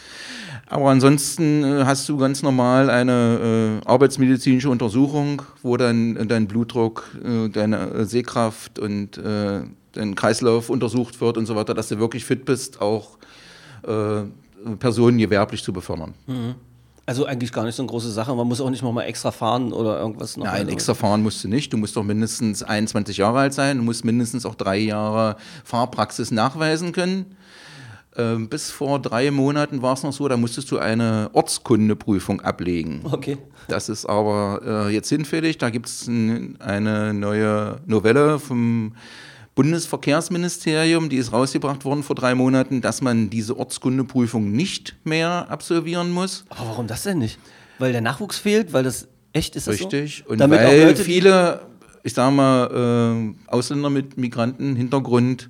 [0.70, 7.10] Aber ansonsten äh, hast du ganz normal eine äh, arbeitsmedizinische Untersuchung, wo dann dein Blutdruck,
[7.24, 9.62] äh, deine äh, Sehkraft und äh,
[9.94, 13.18] dein Kreislauf untersucht wird und so weiter, dass du wirklich fit bist, auch
[13.82, 14.22] äh,
[14.78, 16.14] Personen gewerblich zu befördern.
[17.08, 18.36] Also eigentlich gar nicht so eine große Sache.
[18.36, 20.46] Man muss auch nicht nochmal extra fahren oder irgendwas noch.
[20.46, 21.74] Nein, extra fahren musst du nicht.
[21.74, 23.78] Du musst doch mindestens 21 Jahre alt sein.
[23.78, 27.26] Du musst mindestens auch drei Jahre Fahrpraxis nachweisen können.
[28.18, 33.02] Ähm, bis vor drei Monaten war es noch so, da musstest du eine Ortskundeprüfung ablegen.
[33.04, 33.38] Okay.
[33.68, 35.58] Das ist aber äh, jetzt hinfällig.
[35.60, 38.94] Da gibt es ein, eine neue Novelle vom
[39.54, 46.12] Bundesverkehrsministerium, die ist rausgebracht worden vor drei Monaten, dass man diese Ortskundeprüfung nicht mehr absolvieren
[46.12, 46.46] muss.
[46.50, 47.38] Aber warum das denn nicht?
[47.78, 48.74] Weil der Nachwuchs fehlt?
[48.74, 50.24] Weil das echt ist das Richtig.
[50.26, 50.32] So?
[50.32, 51.62] Und Damit auch weil Leute, viele,
[52.04, 55.50] ich sage mal, äh, Ausländer mit Migrantenhintergrund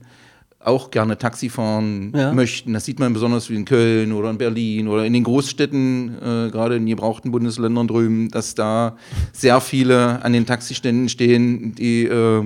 [0.62, 2.34] auch gerne Taxi fahren Ja.
[2.34, 2.74] möchten.
[2.74, 6.50] Das sieht man besonders wie in Köln oder in Berlin oder in den Großstädten, äh,
[6.52, 8.98] gerade in gebrauchten Bundesländern drüben, dass da
[9.32, 12.44] sehr viele an den Taxiständen stehen, die äh,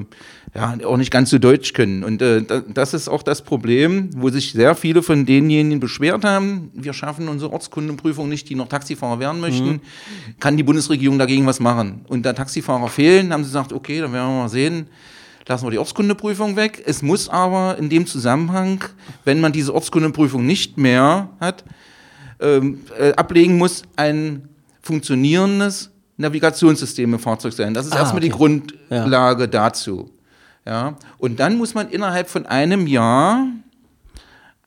[0.53, 2.03] ja, auch nicht ganz so Deutsch können.
[2.03, 6.23] Und äh, da, das ist auch das Problem, wo sich sehr viele von denjenigen beschwert
[6.23, 9.81] haben, wir schaffen unsere Ortskundenprüfung nicht, die noch Taxifahrer werden möchten.
[10.39, 12.01] Kann die Bundesregierung dagegen was machen?
[12.07, 14.85] Und da Taxifahrer fehlen, haben sie gesagt, okay, dann werden wir mal sehen,
[15.47, 16.83] lassen wir die Ortskundeprüfung weg.
[16.85, 18.83] Es muss aber in dem Zusammenhang,
[19.25, 21.63] wenn man diese Ortskundeprüfung nicht mehr hat,
[22.39, 24.49] ähm, äh, ablegen muss, ein
[24.81, 27.73] funktionierendes Navigationssystem im Fahrzeug sein.
[27.73, 28.61] Das ist Ah, erstmal die okay.
[28.89, 30.09] Grundlage dazu.
[30.65, 30.95] Ja?
[31.17, 33.47] Und dann muss man innerhalb von einem Jahr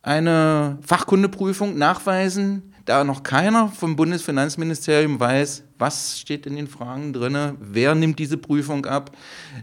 [0.03, 7.37] eine Fachkundeprüfung nachweisen, da noch keiner vom Bundesfinanzministerium weiß, was steht in den Fragen drin,
[7.61, 9.17] wer nimmt diese Prüfung ab.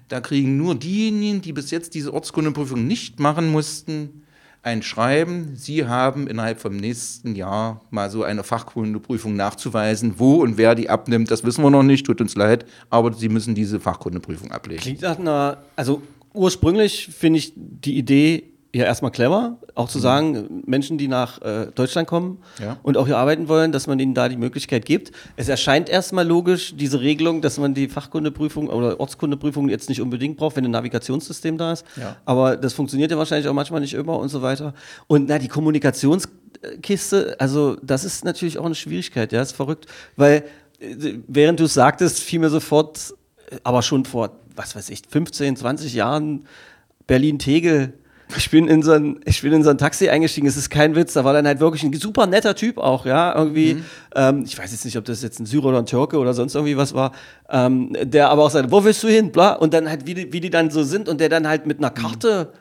[0.07, 4.23] Da kriegen nur diejenigen, die bis jetzt diese Ortskundeprüfung nicht machen mussten,
[4.63, 10.13] ein Schreiben, sie haben innerhalb vom nächsten Jahr mal so eine Fachkundeprüfung nachzuweisen.
[10.17, 13.27] Wo und wer die abnimmt, das wissen wir noch nicht, tut uns leid, aber sie
[13.27, 14.81] müssen diese Fachkundeprüfung ablegen.
[14.81, 16.01] Klingt nach einer, also
[16.33, 21.67] ursprünglich finde ich die Idee ja erstmal clever, auch zu sagen, Menschen, die nach äh,
[21.75, 22.77] Deutschland kommen Ja.
[22.81, 25.11] und auch hier arbeiten wollen, dass man ihnen da die Möglichkeit gibt.
[25.35, 30.37] Es erscheint erstmal logisch, diese Regelung, dass man die Fachkundeprüfung oder Ortskundeprüfung jetzt nicht unbedingt
[30.37, 31.85] braucht, wenn ein Navigationssystem da ist.
[31.97, 32.15] Ja.
[32.25, 34.73] Aber das funktioniert ja wahrscheinlich auch manchmal nicht immer und so weiter.
[35.05, 40.43] Und na, die Kommunikationskiste, also das ist natürlich auch eine Schwierigkeit, ja, ist verrückt, weil
[40.79, 43.13] äh, während du es sagtest, fiel mir sofort,
[43.51, 46.45] äh, aber schon vor, was weiß ich, 15, 20 Jahren
[47.07, 47.93] Berlin-Tegel.
[48.37, 50.95] Ich bin in so ein, ich bin in so ein Taxi eingestiegen, es ist kein
[50.95, 53.83] Witz, da war dann halt wirklich ein super netter Typ auch, ja, irgendwie,
[54.15, 56.55] ähm, ich weiß jetzt nicht, ob das jetzt ein Syrer oder ein Türke oder sonst
[56.55, 57.11] irgendwie was war,
[57.49, 60.33] ähm, der aber auch sagte, wo willst du hin, bla, und dann halt, wie die,
[60.33, 62.53] wie die dann so sind und der dann halt mit einer Karte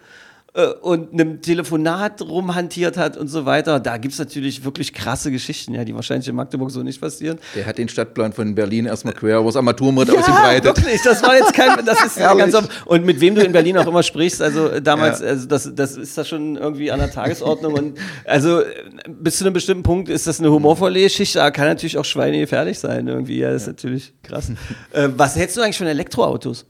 [0.54, 3.80] äh, und einem Telefonat rumhantiert hat und so weiter.
[3.80, 7.38] Da gibt es natürlich wirklich krasse Geschichten, ja, die wahrscheinlich in Magdeburg so nicht passieren.
[7.54, 10.64] Der hat den Stadtplan von Berlin erstmal quer übers Armaturenbrett ausgebreitet.
[10.64, 12.68] wirklich, das war jetzt kein, das ist ganz oft.
[12.86, 15.28] Und mit wem du in Berlin auch immer sprichst, also damals, Ja.
[15.28, 18.64] also das, das ist da schon irgendwie an der Tagesordnung und also äh,
[19.08, 22.78] bis zu einem bestimmten Punkt ist das eine humorvolle Geschichte, aber kann natürlich auch schweinegefährlich
[22.78, 24.50] sein irgendwie, ja, das ist natürlich krass.
[24.92, 26.66] äh, was hältst du eigentlich von Elektroautos?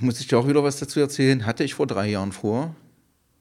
[0.00, 1.46] Muss ich dir auch wieder was dazu erzählen?
[1.46, 2.74] Hatte ich vor drei Jahren vor,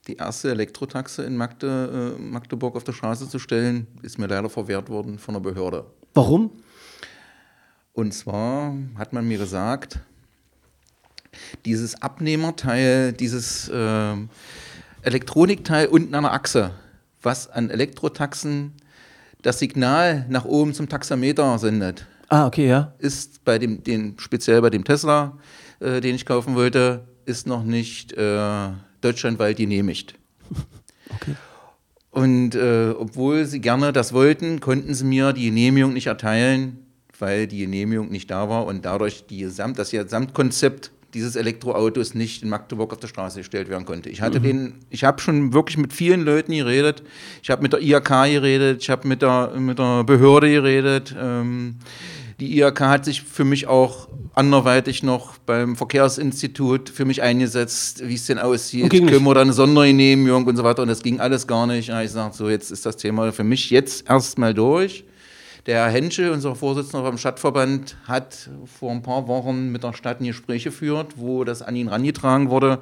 [0.08, 3.88] die erste Elektrotaxe in Magde, äh, Magdeburg auf der Straße zu stellen.
[4.04, 5.86] Ist mir leider verwehrt worden von der Behörde.
[6.14, 6.52] Warum?
[7.94, 10.00] Und zwar hat man mir gesagt,
[11.66, 14.16] dieses Abnehmerteil, dieses äh,
[15.02, 16.72] Elektronikteil unten an der Achse,
[17.22, 18.74] was an Elektrotaxen
[19.42, 22.94] das Signal nach oben zum Taxameter sendet, Ah, okay, ja.
[22.98, 25.38] ist bei dem, den, speziell bei dem Tesla,
[25.80, 28.70] äh, den ich kaufen wollte, ist noch nicht äh,
[29.02, 30.16] deutschlandweit genehmigt.
[31.08, 31.36] Okay.
[32.10, 36.80] Und äh, obwohl sie gerne das wollten, konnten sie mir die Genehmigung nicht erteilen,
[37.20, 42.44] weil die Genehmigung nicht da war und dadurch die Gesamt, das Gesamtkonzept dieses Elektroautos nicht
[42.44, 44.10] in Magdeburg auf der Straße gestellt werden konnte.
[44.10, 47.04] Ich hatte den, ich habe schon wirklich mit vielen Leuten geredet.
[47.42, 51.16] Ich habe mit der IHK geredet, ich habe mit der, mit der Behörde geredet.
[51.18, 51.78] Ähm,
[52.40, 58.16] die IHK hat sich für mich auch anderweitig noch beim Verkehrsinstitut für mich eingesetzt, wie
[58.16, 58.92] es denn aussieht.
[58.92, 59.08] Nicht.
[59.08, 60.82] Können wir da eine Sondergenehmigung und so weiter.
[60.82, 61.90] Und das ging alles gar nicht.
[61.90, 65.06] Und ich gesagt, so jetzt ist das Thema für mich jetzt erstmal durch.
[65.66, 70.20] Der Herr Henschel, unser Vorsitzender beim Stadtverband, hat vor ein paar Wochen mit der Stadt
[70.20, 72.82] ein Gespräch geführt, wo das an ihn rangetragen wurde,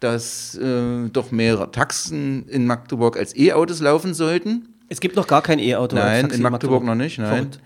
[0.00, 4.77] dass äh, doch mehrere Taxen in Magdeburg als E-Autos laufen sollten.
[4.90, 5.96] Es gibt noch gar kein E-Auto.
[5.96, 7.28] Nein, in Magdeburg noch nicht, nein.
[7.28, 7.60] Verrückt.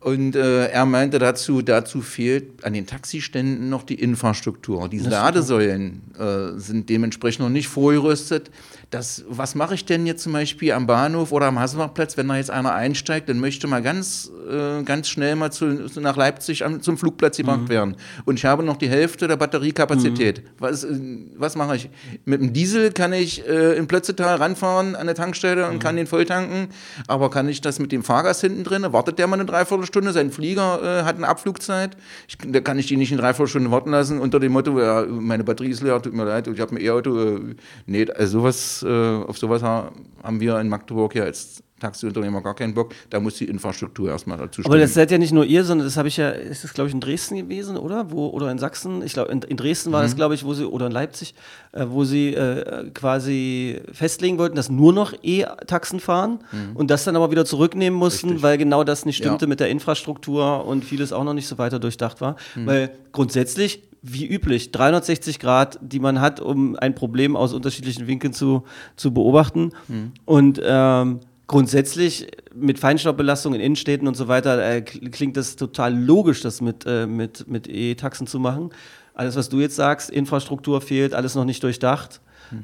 [0.00, 4.88] Und äh, er meinte dazu, dazu fehlt an den Taxiständen noch die Infrastruktur.
[4.88, 8.50] Die Ladesäulen äh, sind dementsprechend noch nicht vorgerüstet.
[8.90, 12.36] Das, was mache ich denn jetzt zum Beispiel am Bahnhof oder am Hasselbachplatz, wenn da
[12.36, 15.66] jetzt einer einsteigt, dann möchte mal ganz, äh, ganz schnell mal zu,
[16.00, 17.96] nach Leipzig am, zum Flugplatz gebracht werden.
[18.26, 20.44] Und ich habe noch die Hälfte der Batteriekapazität.
[20.60, 20.98] Was, äh,
[21.36, 21.90] was mache ich?
[22.24, 26.06] Mit dem Diesel kann ich äh, in Plötzetal ranfahren an der Tankstelle und kann den
[26.06, 26.68] volltanken,
[27.08, 28.86] aber kann ich das mit dem Fahrgast hinten drin?
[28.90, 30.12] Wartet der mal eine Dreiviertelstunde?
[30.12, 31.96] Sein Flieger äh, hat eine Abflugzeit.
[32.28, 35.42] Ich, da kann ich die nicht eine Dreiviertelstunde warten lassen unter dem Motto, ja, meine
[35.42, 37.18] Batterie ist leer, tut mir leid, ich habe ein E-Auto.
[37.18, 37.40] Äh,
[37.86, 39.90] nee, also sowas, äh, auf sowas ha-
[40.22, 42.94] haben wir in Magdeburg ja als Taxiunternehmer gar keinen Bock.
[43.10, 45.96] Da muss die Infrastruktur erstmal dazu Aber das seid ja nicht nur ihr, sondern das
[45.96, 48.10] habe ich ja, ist das glaube ich in Dresden gewesen, oder?
[48.10, 49.02] Wo, oder in Sachsen?
[49.02, 50.16] Ich glaube, in, in Dresden war das, Mhm.
[50.16, 51.34] glaube ich, wo sie, oder in Leipzig,
[51.72, 56.38] äh, wo sie äh, quasi festlegen wollten, dass nur noch E-Taxen fahren
[56.74, 58.32] und das dann aber wieder zurücknehmen mussten, Mhm.
[58.32, 58.42] Richtig.
[58.42, 59.48] weil genau das nicht stimmte Ja.
[59.48, 62.36] mit der Infrastruktur und vieles auch noch nicht so weiter durchdacht war.
[62.54, 62.66] Mhm.
[62.66, 68.32] Weil grundsätzlich, wie üblich, 360 Grad, die man hat, um ein Problem aus unterschiedlichen Winkeln
[68.32, 68.64] zu,
[68.96, 69.72] zu beobachten.
[69.88, 70.12] Mhm.
[70.24, 75.94] Und ähm, grundsätzlich mit Feinstaubbelastung in Innenstädten und so weiter äh, kl- klingt das total
[75.96, 78.70] logisch, das mit, äh, mit, mit E-Taxen zu machen.
[79.14, 82.20] Alles, was du jetzt sagst, Infrastruktur fehlt, alles noch nicht durchdacht.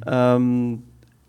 [0.07, 0.83] Ähm,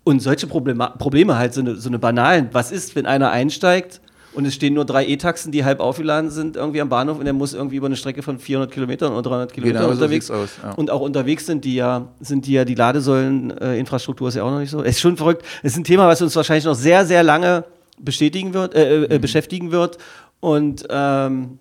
[0.04, 2.48] und solche Problema Probleme halt, so eine, so eine banalen.
[2.52, 4.00] Was ist, wenn einer einsteigt
[4.34, 7.32] und es stehen nur drei E-Taxen, die halb aufgeladen sind, irgendwie am Bahnhof und er
[7.32, 10.26] muss irgendwie über eine Strecke von 400 Kilometern oder 300 Kilometern Genau so unterwegs.
[10.26, 10.72] sieht's aus, ja.
[10.72, 14.50] Und auch unterwegs sind die ja, sind die ja, die Ladesäulen-Infrastruktur äh, ist ja auch
[14.50, 14.82] noch nicht so.
[14.82, 15.42] Es ist schon verrückt.
[15.62, 17.64] Es ist ein Thema, was uns wahrscheinlich noch sehr, sehr lange
[17.98, 19.06] bestätigen wird, äh, Mhm.
[19.10, 19.98] äh, beschäftigen wird.
[20.40, 21.58] Und ähm,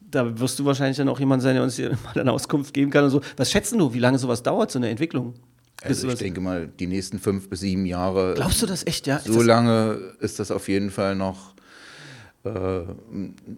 [0.00, 2.90] da wirst du wahrscheinlich dann auch jemand sein, der uns hier mal eine Auskunft geben
[2.90, 3.20] kann und so.
[3.36, 5.34] Was schätzen du, wie lange sowas dauert, so eine Entwicklung?
[5.82, 8.34] Also ich denke mal, die nächsten fünf bis sieben Jahre.
[8.34, 9.18] Glaubst du das echt, ja?
[9.24, 11.59] So lange ist das auf jeden Fall noch äh,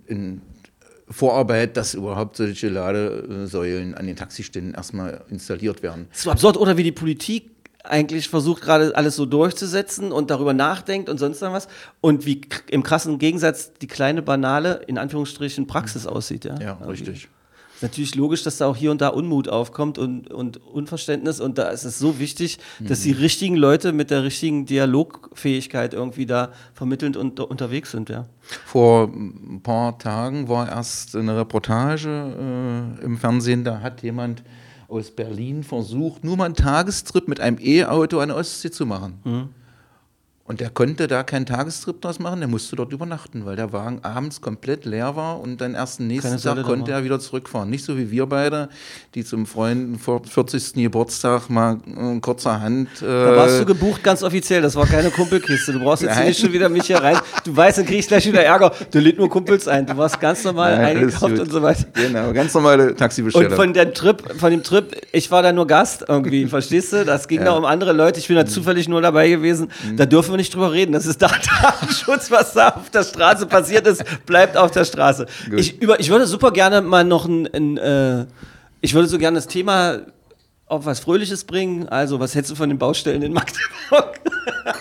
[0.06, 0.42] in
[1.08, 6.08] Vorarbeit, dass überhaupt solche Ladesäulen an den Taxiständen erstmal installiert werden.
[6.12, 7.50] ist so absurd, oder wie die Politik
[7.84, 11.68] eigentlich versucht gerade alles so durchzusetzen und darüber nachdenkt und sonst dann was
[12.00, 16.54] und wie im krassen Gegensatz die kleine banale in Anführungsstrichen Praxis aussieht, ja?
[16.60, 16.90] Ja, Irgendwie.
[16.90, 17.28] richtig.
[17.82, 21.40] Natürlich logisch, dass da auch hier und da Unmut aufkommt und, und Unverständnis.
[21.40, 23.04] Und da ist es so wichtig, dass Mhm.
[23.04, 28.26] die richtigen Leute mit der richtigen Dialogfähigkeit irgendwie da vermittelnd und unterwegs sind, ja.
[28.66, 32.08] Vor ein paar Tagen war erst eine Reportage
[33.00, 34.42] äh, im Fernsehen, da hat jemand
[34.88, 39.14] aus Berlin versucht, nur mal einen Tagestrip mit einem E-Auto an der Ostsee zu machen.
[39.24, 39.48] Mhm.
[40.44, 44.00] Und der konnte da keinen Tagestrip draus machen, der musste dort übernachten, weil der Wagen
[44.02, 47.70] abends komplett leer war und dann erst den nächsten Keine Tag konnte er wieder zurückfahren.
[47.70, 48.68] Nicht so wie wir beide,
[49.14, 50.74] die zum Freunden vor 40.
[50.74, 52.88] Geburtstag mal äh, kurzerhand.
[53.00, 55.72] Äh, Da warst du gebucht ganz offiziell, das war keine Kumpelkiste.
[55.74, 56.26] Du brauchst jetzt Nein.
[56.26, 57.18] nicht schon wieder mich hier rein.
[57.44, 58.72] Du weißt, dann krieg ich gleich wieder Ärger.
[58.90, 59.86] Du lädt nur Kumpels ein.
[59.86, 61.84] Du warst ganz normal Nein, eingekauft und so weiter.
[61.94, 63.48] Genau, ganz normale Taxibestellung.
[63.52, 67.04] Und von, der Trip, von dem Trip, ich war da nur Gast irgendwie, verstehst du?
[67.04, 67.42] Das ging Ja.
[67.44, 67.46] Mhm.
[67.46, 68.18] da um andere Leute.
[68.18, 69.70] Ich bin da zufällig nur dabei gewesen.
[69.96, 70.92] Da dürfen wir nicht drüber reden.
[70.92, 75.26] Das ist Datenschutz, was da auf der Straße passiert ist, bleibt auf der Straße.
[75.50, 75.60] Gut.
[75.60, 78.26] Ich, über, ich würde super gerne mal noch ein, ein äh,
[78.80, 80.00] ich würde so gerne das Thema
[80.66, 81.88] auf was Fröhliches bringen.
[81.88, 84.20] Also, was hältst du von den Baustellen in Magdeburg?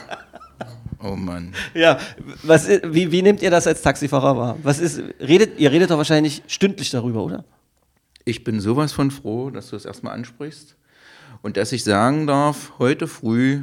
[1.03, 1.53] oh Mann.
[1.73, 1.99] Ja,
[2.43, 4.57] was, wie, wie nehmt ihr das als Taxifahrer wahr?
[4.63, 7.45] Was ist, redet, ihr redet doch wahrscheinlich stündlich darüber, oder?
[8.23, 10.75] Ich bin sowas von froh, dass du es erstmal ansprichst
[11.41, 13.61] und dass ich sagen darf, heute früh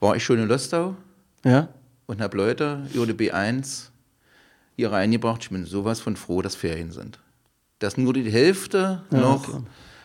[0.00, 0.96] war ich schon in Lostau
[1.44, 1.68] Ja.
[2.06, 3.90] und habe Leute über die B1
[4.76, 5.42] hier reingebracht.
[5.42, 7.18] Ich bin sowas von froh, dass Ferien sind.
[7.78, 9.62] Dass nur die Hälfte Ja, noch klar.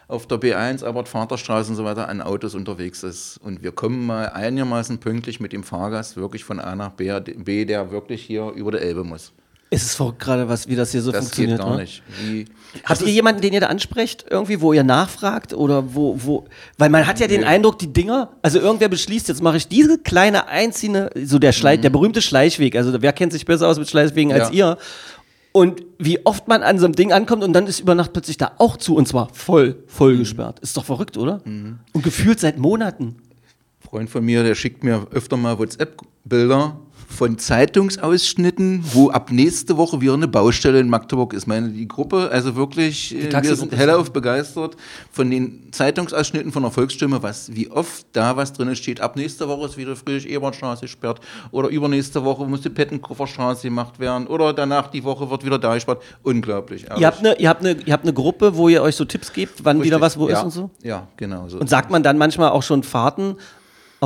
[0.08, 3.38] auf der B1, Albert-Vaterstraße und so weiter an Autos unterwegs ist.
[3.38, 7.66] Und wir kommen mal einigermaßen pünktlich mit dem Fahrgast wirklich von A nach B, B
[7.66, 9.34] der wirklich hier über die Elbe muss.
[9.71, 11.60] Es ist verrückt gerade, was, wie das hier so Das funktioniert.
[11.60, 11.78] geht ne?
[11.78, 12.04] nicht.
[12.23, 12.45] Wie,
[12.84, 15.54] Habt ihr jemanden, den ihr da ansprecht, irgendwie, wo ihr nachfragt?
[15.54, 16.45] Oder wo, wo,
[16.78, 19.97] weil man hat ja den Eindruck, die Dinger, also irgendwer beschließt, jetzt mache ich diese
[19.97, 23.89] kleine einzelne, so der Schleich, der berühmte Schleichweg, also wer kennt sich besser aus mit
[23.89, 24.71] Schleichwegen als Ja.
[24.73, 24.78] ihr?
[25.51, 28.36] Und wie oft man an so einem Ding ankommt und dann ist über Nacht plötzlich
[28.38, 30.60] da auch zu und zwar voll, voll gesperrt.
[30.60, 31.41] Ist doch verrückt, oder?
[31.45, 33.15] Und gefühlt seit Monaten.
[33.80, 40.02] Freund von mir, der schickt mir öfter mal WhatsApp-Bilder von Zeitungsausschnitten, wo ab nächste Woche
[40.02, 41.48] wieder eine Baustelle in Magdeburg ist.
[41.48, 44.76] Meine, die Gruppe, also wirklich, äh, wir sind hellauf begeistert
[45.12, 49.02] von den Zeitungsausschnitten von der Volksstimme, was, wie oft da was drin steht.
[49.02, 51.20] Ab nächste Woche ist wieder Friedrich-Ebert-Straße gesperrt
[51.52, 55.76] oder übernächste Woche muss die Pettenkofferstraße gemacht werden oder danach die Woche wird wieder da
[55.76, 56.02] gesperrt.
[56.24, 56.86] Unglaublich.
[56.98, 59.32] Ihr habt, eine, ihr, habt eine, ihr habt eine Gruppe, wo ihr euch so Tipps
[59.32, 60.70] gebt, wann wieder was wo ja, ist und so?
[60.84, 61.60] Ja, genau so.
[61.60, 63.38] Und sagt man dann manchmal auch schon Fahrten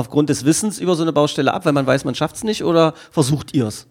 [0.00, 2.64] aufgrund des Wissens über so eine Baustelle ab, weil man weiß, man schafft es nicht
[2.64, 3.86] oder versucht ihr es?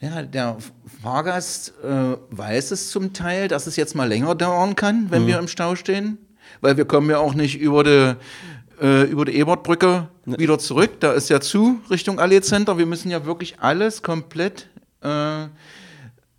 [0.00, 0.58] Ja, der
[1.02, 5.38] Fahrgast äh, weiß es zum Teil, dass es jetzt mal länger dauern kann, wenn wir
[5.38, 6.18] im Stau stehen.
[6.60, 8.14] Weil wir kommen ja auch nicht über die,
[8.80, 11.00] äh, über die Ebertbrücke wieder zurück.
[11.00, 12.76] Da ist ja zu Richtung Allee Center.
[12.76, 14.68] Wir müssen ja wirklich alles komplett
[15.00, 15.46] äh,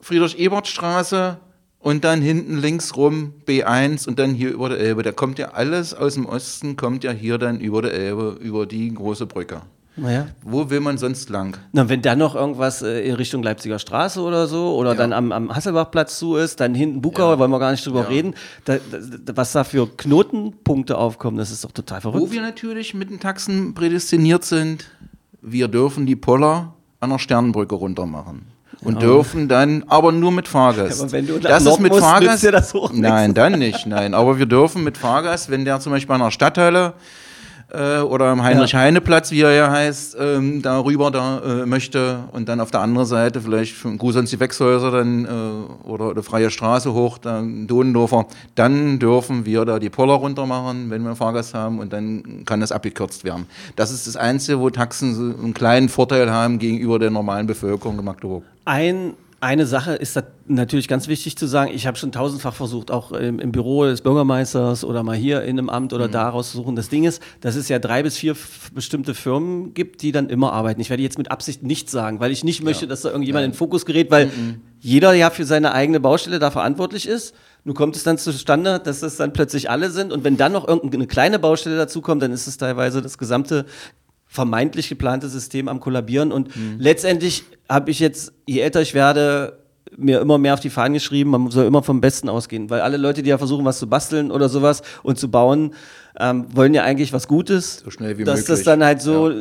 [0.01, 1.37] Friedrich-Ebert-Straße
[1.79, 5.03] und dann hinten links rum B1 und dann hier über der Elbe.
[5.03, 8.65] Da kommt ja alles aus dem Osten, kommt ja hier dann über der Elbe, über
[8.65, 9.61] die große Brücke.
[9.99, 10.27] Naja.
[10.43, 11.57] Wo will man sonst lang?
[11.71, 15.31] Na, wenn dann noch irgendwas äh, in Richtung Leipziger Straße oder so oder dann am,
[15.31, 18.07] am Hasselbachplatz zu ist, dann hinten Bukauer, wollen wir gar nicht drüber Ja.
[18.07, 18.35] reden,
[18.65, 22.31] da, da, was da für Knotenpunkte aufkommen, das ist doch total Wo verrückt.
[22.31, 24.85] wir natürlich mit den Taxen prädestiniert sind,
[25.41, 28.45] wir dürfen die Poller an der Sternenbrücke runter machen.
[28.81, 31.01] Und dürfen dann, aber nur mit Fahrgast.
[31.01, 32.43] Ja, wenn du das ist mit musst, Fahrgast.
[32.43, 32.91] dir das nichts.
[32.93, 34.13] Nein, dann nicht, nein.
[34.13, 36.93] Aber wir dürfen mit Fahrgast, wenn der zum Beispiel an der Stadthalle
[37.69, 42.47] äh, oder am Heinrich-Heine-Platz, wie er ja heißt, ähm, da rüber da äh, möchte und
[42.47, 46.23] dann auf der anderen Seite vielleicht von Gruß ans die Wechshäuser dann äh, oder eine
[46.23, 48.25] freie Straße hoch, dann Donendorfer,
[48.55, 52.43] dann dürfen wir da die Poller runter machen, wenn wir einen Fahrgast haben und dann
[52.45, 53.47] kann das abgekürzt werden.
[53.75, 57.99] Das ist das Einzige, wo Taxen so einen kleinen Vorteil haben gegenüber der normalen Bevölkerung
[57.99, 58.43] in Magdeburg.
[58.65, 61.71] Ein, eine Sache ist da natürlich ganz wichtig zu sagen.
[61.73, 65.59] Ich habe schon tausendfach versucht, auch im, im Büro des Bürgermeisters oder mal hier in
[65.59, 66.75] einem Amt oder da rauszusuchen.
[66.75, 68.35] Das Ding ist, dass es ja drei bis vier
[68.73, 70.81] bestimmte Firmen gibt, die dann immer arbeiten.
[70.81, 73.51] Ich werde jetzt mit Absicht nichts sagen, weil ich nicht möchte, dass da irgendjemand in
[73.51, 74.31] den Fokus gerät, weil
[74.79, 77.35] jeder ja für seine eigene Baustelle da verantwortlich ist.
[77.63, 80.11] Nun kommt es dann zustande, dass das dann plötzlich alle sind.
[80.13, 83.65] Und wenn dann noch irgendeine kleine Baustelle dazukommt, dann ist es teilweise das gesamte
[84.27, 86.31] vermeintlich geplante System am Kollabieren.
[86.31, 89.59] Und letztendlich habe ich jetzt, je älter ich werde,
[89.95, 92.97] mir immer mehr auf die Fahnen geschrieben, man soll immer vom Besten ausgehen, weil alle
[92.97, 95.73] Leute, die ja versuchen, was zu basteln oder sowas und zu bauen,
[96.19, 97.81] ähm, wollen ja eigentlich was Gutes.
[97.83, 98.57] So schnell wie Dass möglich.
[98.57, 99.35] das dann halt so Ja.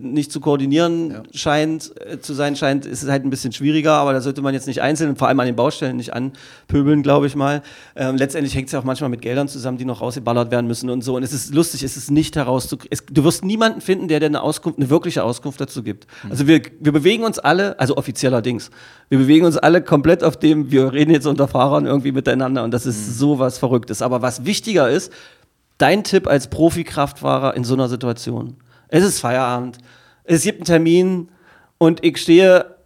[0.00, 4.12] nicht zu koordinieren scheint, äh, zu sein scheint, ist es halt ein bisschen schwieriger, aber
[4.12, 7.26] da sollte man jetzt nicht einzeln und vor allem an den Baustellen nicht anpöbeln, glaube
[7.26, 7.62] ich mal.
[7.96, 10.90] Ähm, letztendlich hängt es ja auch manchmal mit Geldern zusammen, die noch rausgeballert werden müssen
[10.90, 11.16] und so.
[11.16, 12.98] Und es ist lustig, es ist nicht herauszukriegen.
[13.10, 16.06] Du wirst niemanden finden, der dir eine Auskunft, eine wirkliche Auskunft dazu gibt.
[16.28, 18.70] Also wir, wir bewegen uns alle, also offizieller Dings,
[19.08, 22.70] wir bewegen uns alle komplett auf dem, wir reden jetzt unter Fahrern irgendwie miteinander und
[22.72, 24.02] das ist sowas Verrücktes.
[24.02, 25.10] Aber was wichtiger ist,
[25.78, 28.56] dein Tipp als Profi-Kraftfahrer in so einer Situation.
[28.88, 29.78] Es ist Feierabend,
[30.24, 31.28] es gibt einen Termin
[31.78, 32.76] und ich stehe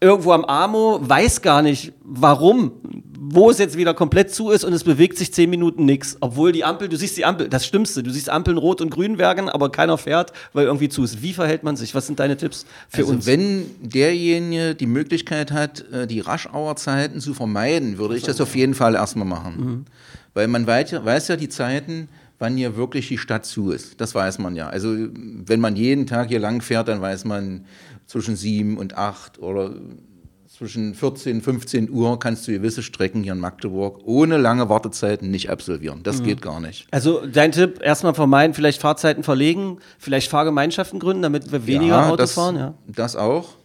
[0.00, 2.72] irgendwo am Amo, weiß gar nicht, warum,
[3.20, 6.16] wo es jetzt wieder komplett zu ist und es bewegt sich zehn Minuten nichts.
[6.20, 9.18] Obwohl die Ampel, du siehst die Ampel, das Stimmste, du siehst Ampeln rot und grün
[9.18, 11.20] werden, aber keiner fährt, weil irgendwie zu ist.
[11.20, 11.94] Wie verhält man sich?
[11.94, 13.26] Was sind deine Tipps für also uns?
[13.26, 18.74] wenn derjenige die Möglichkeit hat, äh, die Raschauerzeiten zu vermeiden, würde ich das auf jeden
[18.74, 19.56] Fall erstmal machen.
[19.58, 19.84] Mhm.
[20.32, 22.08] Weil man weit, ja- weiß ja die Zeiten,
[22.40, 24.00] wann hier wirklich die Stadt zu ist.
[24.00, 24.68] Das weiß man ja.
[24.68, 27.66] Also wenn man jeden Tag hier lang fährt, dann weiß man
[28.06, 29.74] zwischen sieben und acht oder
[30.48, 35.48] zwischen 14, 15 Uhr kannst du gewisse Strecken hier in Magdeburg ohne lange Wartezeiten nicht
[35.50, 36.00] absolvieren.
[36.00, 36.02] Mhm.
[36.02, 36.86] Das geht gar nicht.
[36.90, 42.16] also dein Tipp, erstmal vermeiden, vielleicht Fahrzeiten verlegen, vielleicht Fahrgemeinschaften gründen, damit wir weniger Auto
[42.16, 42.56] das, fahren.
[42.56, 42.74] Ja.
[42.88, 43.59] das auch.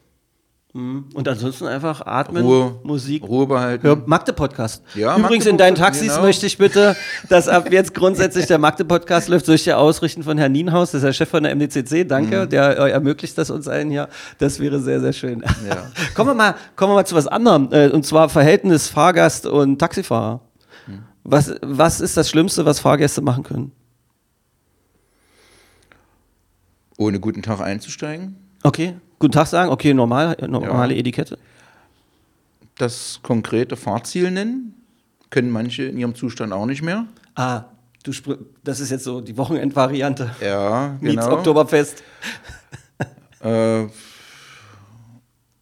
[0.76, 3.24] Und ansonsten einfach atmen, Ruhe, Musik.
[3.24, 3.88] Ruhe behalten.
[3.88, 4.84] Hör Magde-Podcast.
[4.94, 6.22] Ja, Übrigens in Magde-Podcast, deinen Taxis genau.
[6.24, 6.98] möchte ich bitte,
[7.30, 9.48] dass ab jetzt grundsätzlich der Magde-Podcast läuft.
[9.48, 12.04] Ich dir ausrichten von Herrn Nienhaus, das ist der Chef von der MDCC.
[12.06, 12.50] Danke, Mhm.
[12.50, 14.10] der äh, ermöglicht das uns allen hier.
[14.40, 15.46] Das wäre sehr, sehr schön.
[15.66, 15.90] Ja.
[16.14, 19.80] kommen, wir mal, kommen wir mal zu was anderem, äh, und zwar Verhältnis Fahrgast und
[19.80, 20.42] Taxifahrer.
[20.88, 21.04] Mhm.
[21.24, 23.72] Was, was ist das Schlimmste, was Fahrgäste machen können?
[26.98, 28.36] Ohne guten Tag einzusteigen.
[28.64, 31.00] Okay, guten Tag sagen, okay, normal, normale Ja.
[31.00, 31.38] Etikette.
[32.78, 34.74] Das konkrete Fahrziel nennen.
[35.32, 37.08] Können manche in ihrem Zustand auch nicht mehr.
[37.34, 37.64] Ah,
[38.04, 38.12] du
[38.64, 40.36] das ist jetzt so die Wochenendvariante.
[40.42, 41.38] Ja, Meets genau.
[41.38, 42.04] Oktoberfest.
[43.40, 43.88] Äh,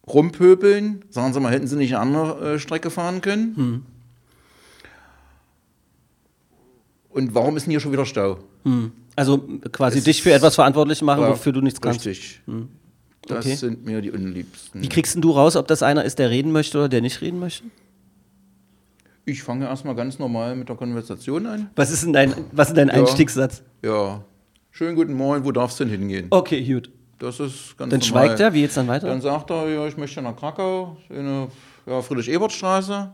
[0.06, 1.04] rumpöbeln.
[1.10, 3.56] Sagen Sie mal, hätten Sie nicht eine andere äh, Strecke fahren können?
[3.56, 3.82] Hm.
[7.10, 8.38] Und warum ist denn hier schon wieder Stau?
[9.16, 9.38] Also
[9.72, 12.04] quasi Es dich für etwas verantwortlich machen, Ja, wofür du nichts kannst.
[12.06, 12.42] Richtig.
[13.26, 13.54] Das Okay.
[13.54, 14.82] sind mir die unliebsten.
[14.82, 17.20] Wie kriegst denn du raus, ob das einer ist, der reden möchte oder der nicht
[17.20, 17.64] reden möchte?
[19.24, 21.70] Ich fange erstmal ganz normal mit der Konversation an.
[21.76, 22.94] Was ist denn dein, was ist dein Ja.
[22.94, 23.62] Einstiegssatz?
[23.82, 24.22] Ja.
[24.70, 26.26] Schönen guten Morgen, wo darfst du denn hingehen?
[26.30, 26.90] Okay, gut.
[27.18, 28.26] Das ist ganz Dann normal.
[28.26, 29.06] schweigt er, wie jetzt dann weiter?
[29.06, 31.48] Dann sagt er, ja, ich möchte nach Krakau, in eine
[31.86, 33.10] ja, Friedrich-Ebert-Straße.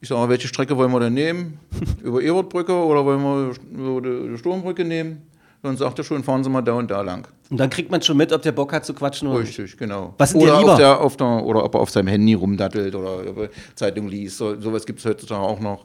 [0.00, 1.58] Ich sage, welche Strecke wollen wir denn nehmen?
[2.04, 5.22] über Ebertbrücke oder wollen wir über die Sturmbrücke nehmen?
[5.62, 7.26] Dann sagt er schon, fahren Sie mal da und da lang.
[7.50, 9.58] Und dann kriegt man schon mit, ob der Bock hat zu quatschen oder nicht.
[9.58, 10.14] Richtig, genau.
[10.18, 10.72] Was sind oder, lieber?
[10.72, 14.38] auf der, auf der, oder ob er auf seinem Handy rumdattelt oder er Zeitung liest.
[14.38, 15.84] So, sowas gibt es heutzutage auch noch.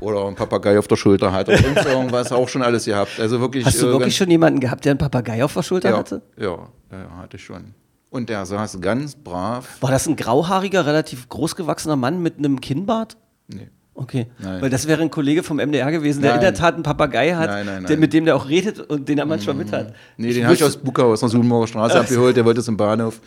[0.00, 2.32] Oder einen Papagei auf der Schulter hat oder sonst irgendwas.
[2.32, 3.20] Auch schon alles gehabt.
[3.20, 5.90] Also wirklich, Hast du äh, wirklich schon jemanden gehabt, der einen Papagei auf der Schulter
[5.90, 6.22] ja, hatte?
[6.36, 6.56] ja,
[6.90, 7.74] ja, hatte ich schon.
[8.10, 9.80] Und der saß ganz brav.
[9.80, 13.16] War das ein grauhaariger, relativ großgewachsener Mann mit einem Kinnbart?
[13.48, 13.68] Nee.
[13.94, 14.26] Okay.
[14.38, 14.62] Nein.
[14.62, 16.40] Weil das wäre ein Kollege vom MDR gewesen, der Nein.
[16.40, 19.18] in der Tat einen Papagei hat, Nein, Der, mit dem der auch redet und den
[19.18, 19.94] er manchmal mit hat.
[20.16, 22.36] Nee, den habe ich aus Buckau, aus der Sudenburger Straße abgeholt.
[22.36, 23.20] Der wollte zum Bahnhof.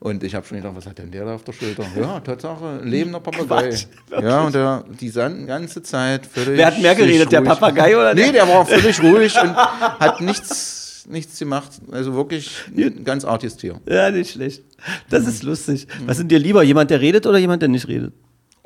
[0.00, 1.84] Und ich habe schon gedacht, was hat denn der da auf der Schulter?
[2.00, 3.70] Ja, Tatsache, ein lebender Papagei.
[3.70, 3.86] Quatsch,
[4.22, 6.56] Ja, und der die ganze Zeit völlig.
[6.56, 8.26] Wer hat mehr geredet, der Papagei oder der?
[8.26, 11.72] Nee, der war völlig ruhig und hat nichts, nichts gemacht.
[11.90, 13.80] Also wirklich ein ganz artiges Tier.
[13.88, 14.62] Ja, nicht schlecht.
[15.10, 15.28] Das Mhm.
[15.30, 15.88] ist lustig.
[16.06, 18.12] Was sind dir lieber, jemand, der redet oder jemand, der nicht redet?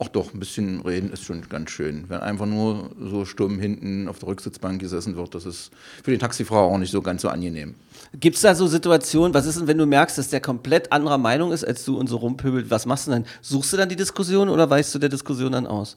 [0.05, 2.05] Ach doch, ein bisschen reden ist schon ganz schön.
[2.09, 5.71] Wenn einfach nur so stumm hinten auf der Rücksitzbank gesessen wird, das ist
[6.03, 7.75] für den Taxifahrer auch nicht so ganz so angenehm.
[8.19, 11.19] Gibt es da so Situationen, was ist denn, wenn du merkst, dass der komplett anderer
[11.19, 12.69] Meinung ist als du und so rumpöbelt?
[12.71, 13.25] Was machst du dann?
[13.43, 15.97] Suchst du dann die Diskussion oder weichst du der Diskussion dann aus?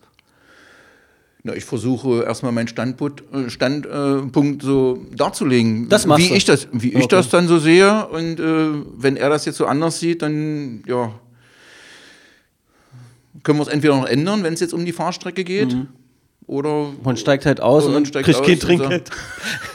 [1.44, 6.36] Na, ich versuche erstmal meinen Standpunkt, äh, Standpunkt so darzulegen, Das machst wie du?
[6.36, 7.08] ich das, wie ich Okay.
[7.08, 8.08] das dann so sehe.
[8.08, 11.12] Und äh, wenn er das jetzt so anders sieht, dann ja,
[13.44, 15.76] können wir es entweder noch ändern, wenn es jetzt um die Fahrstrecke geht,
[16.48, 18.60] oder Man steigt halt aus Und kriegt kein.
[18.60, 19.10] Trinkgeld.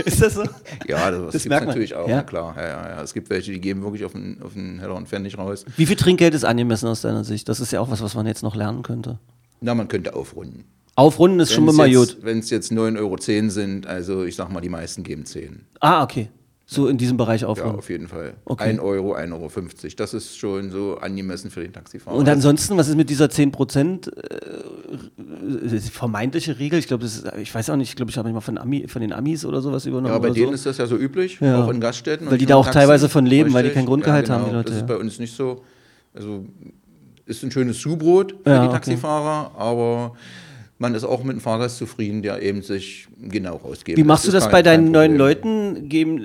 [0.04, 0.44] ist das so?
[0.86, 2.22] ja, das, Das gibt natürlich auch, Ja?
[2.22, 2.54] klar.
[2.56, 3.02] Ja, ja, ja.
[3.02, 5.64] Es gibt welche, die geben wirklich auf den, auf den Heller und Pfennig raus.
[5.76, 7.48] Wie viel Trinkgeld ist angemessen aus deiner Sicht?
[7.48, 9.18] Das ist ja auch was, was man jetzt noch lernen könnte.
[9.60, 10.64] Na, man könnte aufrunden.
[10.94, 12.24] Aufrunden ist schon Wenn's immer jetzt- gut.
[12.24, 13.16] Wenn es jetzt 9,10 Euro
[13.50, 15.66] sind, also ich sag mal, die meisten geben 10.
[15.80, 16.28] Ah, okay.
[16.72, 17.78] So in diesem Bereich Ja, aufrunden.
[17.78, 18.34] auf jeden Fall.
[18.44, 18.62] Okay.
[18.62, 19.94] 1 Euro, 1,50 Euro.
[19.96, 22.16] Das ist schon so angemessen für den Taxifahrer.
[22.16, 26.78] Und ansonsten, was ist mit dieser 10% äh, äh, vermeintliche Regel?
[26.78, 27.08] Ich glaube,
[27.42, 29.60] ich weiß auch nicht, ich glaube, ich habe mal von, Ami, von den Amis oder
[29.62, 30.14] sowas übernommen.
[30.14, 30.52] ja, bei denen so.
[30.54, 31.64] ist das ja so üblich, Ja.
[31.64, 32.30] auch in Gaststätten.
[32.30, 32.78] Weil die da auch Taxi.
[32.78, 33.80] teilweise von leben, weil die Richtig.
[33.80, 34.50] kein Grundgehalt ja, haben, genau.
[34.50, 34.94] die Leute, Das ist ja.
[34.94, 35.64] bei uns nicht so.
[36.14, 36.44] Also
[37.26, 38.74] ist ein schönes Zubrot für Ja, die okay.
[38.74, 40.12] Taxifahrer, aber
[40.80, 43.98] man ist auch mit einem Fahrgast zufrieden, der eben sich genau rausgeht.
[43.98, 45.14] Wie machst du das bei deinen neuen.
[45.14, 45.90] Leuten?
[45.90, 46.24] Geben,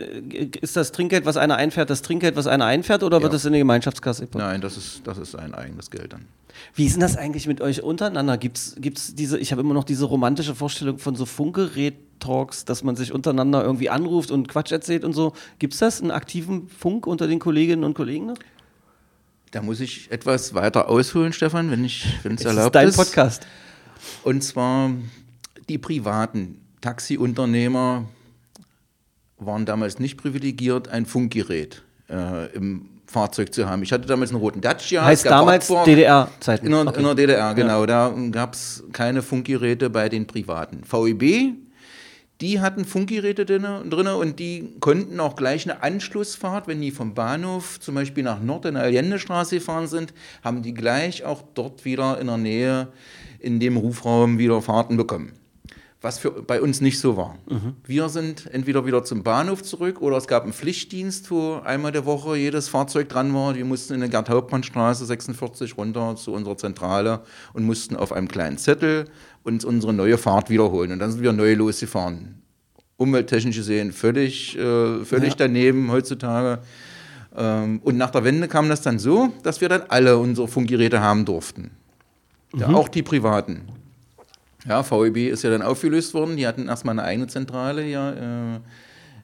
[0.61, 3.35] ist das Trinkgeld, was einer einfährt, das Trinkgeld, was einer einfährt, oder wird Ja.
[3.35, 4.29] das in die Gemeinschaftskasse?
[4.33, 6.25] Nein, das ist, das ist ein eigenes Geld dann.
[6.73, 8.37] Wie ist denn das eigentlich mit euch untereinander?
[8.37, 12.95] Gibt es diese, ich habe immer noch diese romantische Vorstellung von so Funkgerät-Talks, dass man
[12.95, 15.33] sich untereinander irgendwie anruft und Quatsch erzählt und so.
[15.59, 18.37] Gibt es das, einen aktiven Funk unter den Kolleginnen und Kollegen noch?
[19.51, 23.45] Da muss ich etwas weiter ausholen, Stefan, wenn es Es ist erlaubt dein ist.
[24.23, 24.91] Und zwar
[25.69, 28.05] die privaten Taxiunternehmer
[29.37, 33.83] waren damals nicht privilegiert, ein Funkgerät äh, im Fahrzeug zu haben.
[33.83, 35.03] Ich hatte damals einen roten Dacia.
[35.05, 35.67] heißt damals.
[35.67, 36.65] DDR-Zeiten.
[36.67, 36.99] In Okay.
[36.99, 37.85] in der DDR, genau.
[37.85, 40.81] Da gab es keine Funkgeräte bei den Privaten.
[40.83, 41.53] VEB,
[42.41, 47.79] die hatten Funkgeräte drin, und die konnten auch gleich eine Anschlussfahrt, wenn die vom Bahnhof
[47.79, 50.13] zum Beispiel nach Nord- in der Allendestraße gefahren sind,
[50.43, 52.88] haben die gleich auch dort wieder in der Nähe
[53.39, 55.33] in dem Rufraum wieder Fahrten bekommen.
[56.05, 57.39] Was für, bei uns nicht so war.
[57.83, 62.05] Wir sind entweder wieder zum Bahnhof zurück oder es gab einen Pflichtdienst, wo einmal der
[62.05, 63.55] Woche jedes Fahrzeug dran war.
[63.55, 67.21] Wir mussten in der Gerd-Hauptmann-Straße 46 runter zu unserer Zentrale
[67.53, 69.05] und mussten auf einem kleinen Zettel
[69.41, 70.91] uns unsere neue Fahrt wiederholen.
[70.91, 72.39] Und dann sind wir neu losgefahren.
[72.97, 75.35] Umwelttechnisch gesehen völlig, äh, völlig Ja.
[75.39, 76.59] daneben heutzutage.
[77.35, 81.01] Ähm, und nach der Wende kam das dann so, dass wir dann alle unsere Funkgeräte
[81.01, 81.71] haben durften.
[82.55, 83.63] Ja, auch die privaten.
[84.68, 86.38] Ja, VEB ist ja dann aufgelöst worden.
[86.38, 88.61] Die hatten erstmal eine eigene Zentrale hier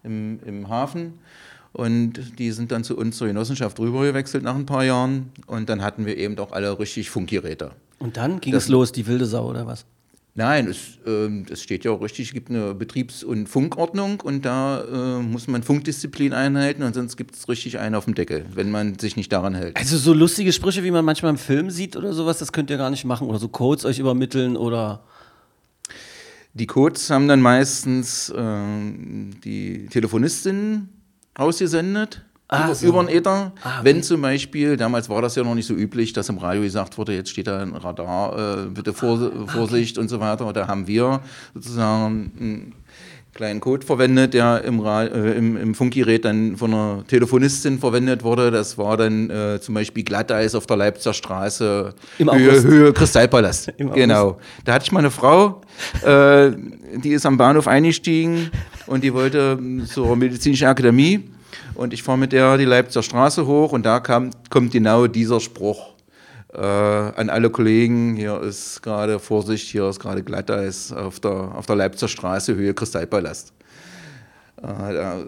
[0.04, 1.14] äh, im, im Hafen.
[1.74, 5.30] Und die sind dann zu uns zur Genossenschaft rübergewechselt nach ein paar Jahren.
[5.48, 7.72] Und dann hatten wir eben auch alle richtig Funkgeräte.
[8.00, 9.86] Und dann ging Das- es los, die wilde Sau oder was?
[10.34, 14.46] Nein, es, ähm, es steht ja auch richtig, es gibt eine Betriebs- und Funkordnung und
[14.46, 18.46] da äh, muss man Funkdisziplin einhalten und sonst gibt es richtig einen auf dem Deckel,
[18.54, 19.76] wenn man sich nicht daran hält.
[19.76, 22.78] Also so lustige Sprüche, wie man manchmal im Film sieht oder sowas, das könnt ihr
[22.78, 23.28] gar nicht machen.
[23.28, 25.04] Oder so Codes euch übermitteln oder.
[26.54, 30.90] Die Codes haben dann meistens ähm, die Telefonistin
[31.34, 32.24] ausgesendet.
[32.50, 32.88] Ah, über, so.
[32.88, 33.54] über den Äther.
[33.64, 33.86] Ah, okay.
[33.86, 36.98] Wenn zum Beispiel, damals war das ja noch nicht so üblich, dass im Radio gesagt
[36.98, 40.52] wurde, jetzt steht da ein Radar, äh, bitte Vor Ah, Vorsicht und so weiter.
[40.52, 41.22] Da haben wir
[41.54, 42.76] sozusagen einen
[43.34, 48.24] kleinen Code verwendet, der im, Ra äh, im, im Funkgerät dann von einer Telefonistin verwendet
[48.24, 48.52] wurde.
[48.52, 52.62] Das war dann äh, zum Beispiel Glatteis auf der Leipziger Straße, Im Höhe.
[52.64, 53.74] Höhe Kristallpalast.
[53.78, 54.40] Im genau.
[54.66, 55.62] Da hatte ich mal eine Frau,
[56.04, 56.52] äh,
[56.98, 58.52] die ist am Bahnhof eingestiegen
[58.88, 59.58] und die wollte
[59.88, 61.24] zur medizinischen Akademie.
[61.74, 65.40] Und ich fahre mit der die Leipziger Straße hoch und da kam, kommt genau dieser
[65.40, 65.91] Spruch
[66.54, 68.16] äh, an alle Kollegen.
[68.16, 72.74] Hier ist gerade Vorsicht, hier ist gerade Glatteis auf der, auf der Leipziger Straße, Höhe
[72.74, 73.54] Kristallpalast.
[74.58, 75.20] Äh, da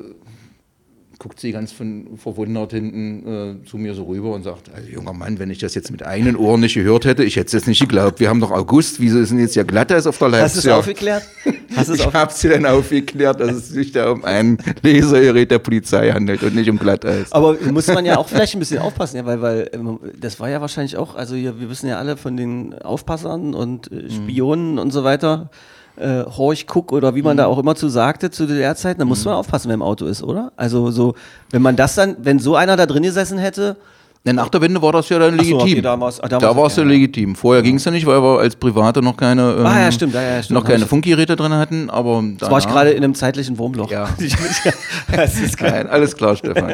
[1.24, 5.14] guckt sie ganz von, verwundert hinten äh, zu mir so rüber und sagt, also, junger
[5.14, 7.68] Mann, wenn ich das jetzt mit eigenen Ohren nicht gehört hätte, ich hätte es jetzt
[7.68, 8.20] nicht geglaubt.
[8.20, 10.68] Wir haben doch August, wieso ist denn jetzt ja Glatteis auf der Hast du es
[10.68, 11.24] aufgeklärt?
[11.76, 15.60] Hast Ich auf habe sie dann aufgeklärt, dass es sich da um ein Lasergerät der
[15.60, 17.32] Polizei handelt und nicht um Glatteis.
[17.32, 20.50] Aber muss man ja auch vielleicht ein bisschen aufpassen, ja, weil, weil ähm, das war
[20.50, 23.98] ja wahrscheinlich auch, also hier, wir wissen ja alle von den Aufpassern und Mhm.
[23.98, 25.50] äh, Spionen und so weiter,
[25.98, 27.38] äh, Horch, Guck oder wie man Mhm.
[27.38, 30.06] da auch immer zu sagte zu der Zeit, da muss man aufpassen, wenn im Auto
[30.06, 30.52] ist, oder?
[30.56, 31.14] Also so,
[31.52, 33.78] wenn man das dann, wenn so einer da drin gesessen hätte,
[34.26, 35.60] Denn nach der Wende war das ja dann Ach so, legitim.
[35.74, 36.88] okay, damals- ah, damals- da war es ja ja.
[36.90, 37.36] legitim.
[37.36, 40.14] Vorher ging es ja nicht, weil wir als Private noch keine, ähm, Ah, ja, stimmt,
[40.14, 40.58] ja, ja, stimmt.
[40.62, 41.90] noch keine Funkgeräte drin hatten.
[41.90, 43.92] Aber das war ich gerade in einem zeitlichen Wurmloch.
[43.92, 44.08] Ja.
[45.14, 45.72] das ist geil.
[45.74, 46.74] Nein, alles klar, Stefan.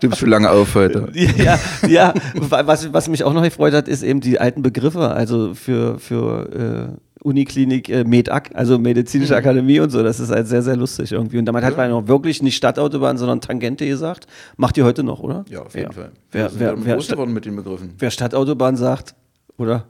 [0.00, 1.08] Du bist schon lange auf heute.
[1.14, 2.12] ja, ja.
[2.34, 6.90] Was, was mich auch noch gefreut hat, ist eben die alten Begriffe, also für, für
[6.96, 6.98] äh,
[7.28, 9.38] Uniklinik äh, MedAk, also Medizinische Mhm.
[9.38, 10.02] Akademie und so.
[10.02, 11.38] Das ist halt sehr, sehr lustig irgendwie.
[11.38, 14.26] Und damit hat man noch wirklich nicht Stadtautobahn, sondern Tangente gesagt.
[14.56, 15.44] Macht ihr heute noch, oder?
[15.48, 16.12] Ja, auf jeden Fall.
[16.32, 17.94] Wer, wer, wer, geworden mit den Begriffen.
[17.98, 19.14] wer Stadtautobahn sagt,
[19.56, 19.86] oder?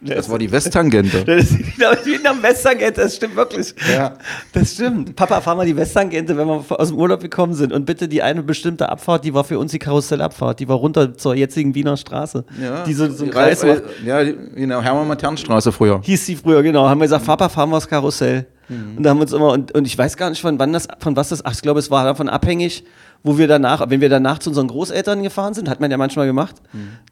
[0.00, 1.24] Das war die Westtangente.
[1.24, 1.58] Das ist
[2.06, 3.74] wie am Westtangente, das stimmt wirklich.
[3.92, 4.14] Ja.
[4.52, 5.14] Das stimmt.
[5.16, 7.72] Papa, fahr mal die Westtangente, wenn wir aus dem Urlaub gekommen sind.
[7.72, 10.60] Und bitte die eine bestimmte Abfahrt, die war für uns die Karussellabfahrt.
[10.60, 12.44] Die war runter zur jetzigen Wiener Straße.
[12.62, 13.82] Ja, Die so, so einen die Kreis macht.
[14.04, 16.00] Ja, die- genau, Hermann-Maternstraße früher.
[16.02, 16.88] Hieß sie früher, genau.
[16.88, 18.46] Haben wir gesagt, Papa, fahren wir das Karussell.
[18.70, 20.88] Und da haben wir uns immer, und, und ich weiß gar nicht, von wann das,
[20.98, 22.84] von was das, ach, ich glaube, es war davon abhängig,
[23.22, 26.26] wo wir danach, wenn wir danach zu unseren Großeltern gefahren sind, hat man ja manchmal
[26.26, 26.56] gemacht,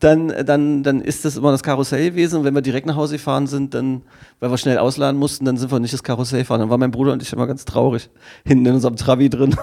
[0.01, 2.39] dann, dann, dann ist das immer das Karussell gewesen.
[2.39, 4.03] Und wenn wir direkt nach Hause gefahren sind, dann,
[4.41, 6.61] weil wir schnell ausladen mussten, dann sind wir nicht das Karussell gefahren.
[6.61, 8.09] Dann war mein Bruder und ich immer ganz traurig,
[8.45, 9.57] hinten in unserem Trabi drin.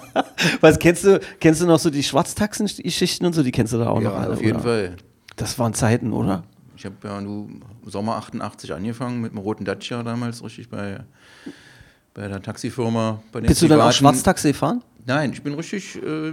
[0.60, 3.42] Was kennst du, kennst du noch so die Schwarztaxen-Geschichten und so?
[3.42, 4.62] Die kennst du da auch Ja, noch alle, auf jeden oder?
[4.64, 4.96] Fall.
[5.36, 6.42] Das waren Zeiten, oder?
[6.76, 7.48] Ich habe ja nur
[7.86, 10.98] Sommer 88 angefangen mit dem roten Dacia damals, richtig bei,
[12.12, 13.20] bei der Taxifirma.
[13.32, 13.92] Bei Bist du dann auch.
[13.92, 14.82] Schwarztaxi gefahren?
[15.06, 16.32] Nein, ich bin richtig äh,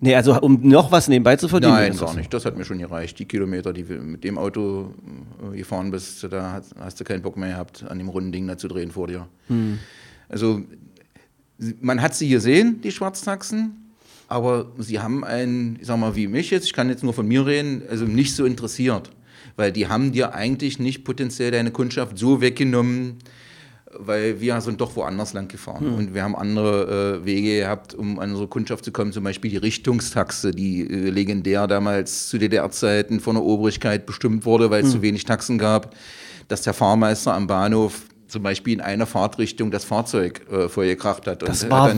[0.00, 1.74] Nee, also um noch was nebenbei zu verdienen.
[1.74, 2.32] Nein, gar nicht.
[2.32, 3.18] Das hat mir schon gereicht.
[3.18, 4.94] Die Kilometer, die wir mit dem Auto
[5.52, 8.46] äh, gefahren bist, da hast, hast du keinen Bock mehr gehabt, an dem runden Ding
[8.46, 9.26] da zu drehen vor dir.
[9.48, 9.78] Hm.
[10.28, 10.62] Also
[11.80, 13.92] man hat sie gesehen, die Schwarztaxen,
[14.28, 17.26] aber sie haben einen, ich sag mal, wie mich jetzt, ich kann jetzt nur von
[17.26, 19.10] mir reden, also nicht so interessiert.
[19.56, 23.16] Weil die haben dir eigentlich nicht potenziell deine Kundschaft so weggenommen,
[23.98, 25.94] weil wir sind doch woanders lang gefahren Hm.
[25.94, 29.12] und wir haben andere äh, Wege gehabt, um an unsere Kundschaft zu kommen.
[29.12, 34.70] Zum Beispiel die Richtungstaxe, die äh, legendär damals zu DDR-Zeiten von der Obrigkeit bestimmt wurde,
[34.70, 34.92] weil es Hm.
[34.92, 35.94] zu wenig Taxen gab,
[36.48, 41.40] dass der Fahrmeister am Bahnhof zum Beispiel in einer Fahrtrichtung das Fahrzeug äh, vorgekracht hat.
[41.48, 41.94] Das Und, äh, war,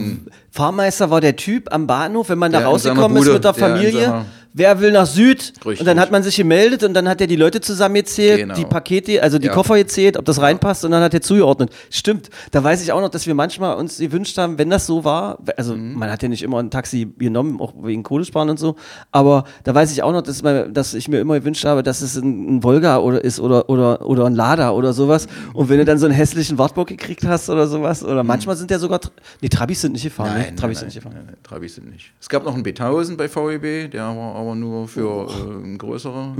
[0.52, 3.54] Fahrmeister war der Typ am Bahnhof, wenn man da Der rausgekommen ist mit der der
[3.54, 3.92] Familie.
[4.00, 5.52] seiner- Wer will nach Süd?
[5.64, 5.80] Richtig.
[5.80, 8.54] Und dann hat man sich gemeldet und dann hat er die Leute zusammengezählt, Genau.
[8.54, 9.52] die Pakete, also die Ja.
[9.54, 11.70] Koffer gezählt, ob das reinpasst und dann hat er zugeordnet.
[11.90, 12.30] Stimmt.
[12.50, 15.38] Da weiß ich auch noch, dass wir manchmal uns gewünscht haben, wenn das so war,
[15.56, 15.94] also Mhm.
[15.98, 18.76] man hat ja nicht immer ein Taxi genommen, auch wegen Kohlesparen und so,
[19.12, 22.00] aber da weiß ich auch noch, dass, man, dass ich mir immer gewünscht habe, dass
[22.02, 25.28] es ein, ein Volga oder ist oder, oder, oder ein Lada oder sowas.
[25.54, 28.70] Und wenn du dann so einen hässlichen Wartburg gekriegt hast oder sowas, oder manchmal sind
[28.70, 29.00] ja sogar,
[29.40, 30.38] nee, Trabis sind nicht gefahren, ne?
[30.40, 30.44] Mhm.
[30.46, 31.12] Nein, Trabis nein, sind nicht gefahren.
[31.14, 32.12] nein, nein, Trabis sind nicht.
[32.20, 36.34] Es gab noch einen B1000 bei VEB, der war aber nur für äh, ein größerer.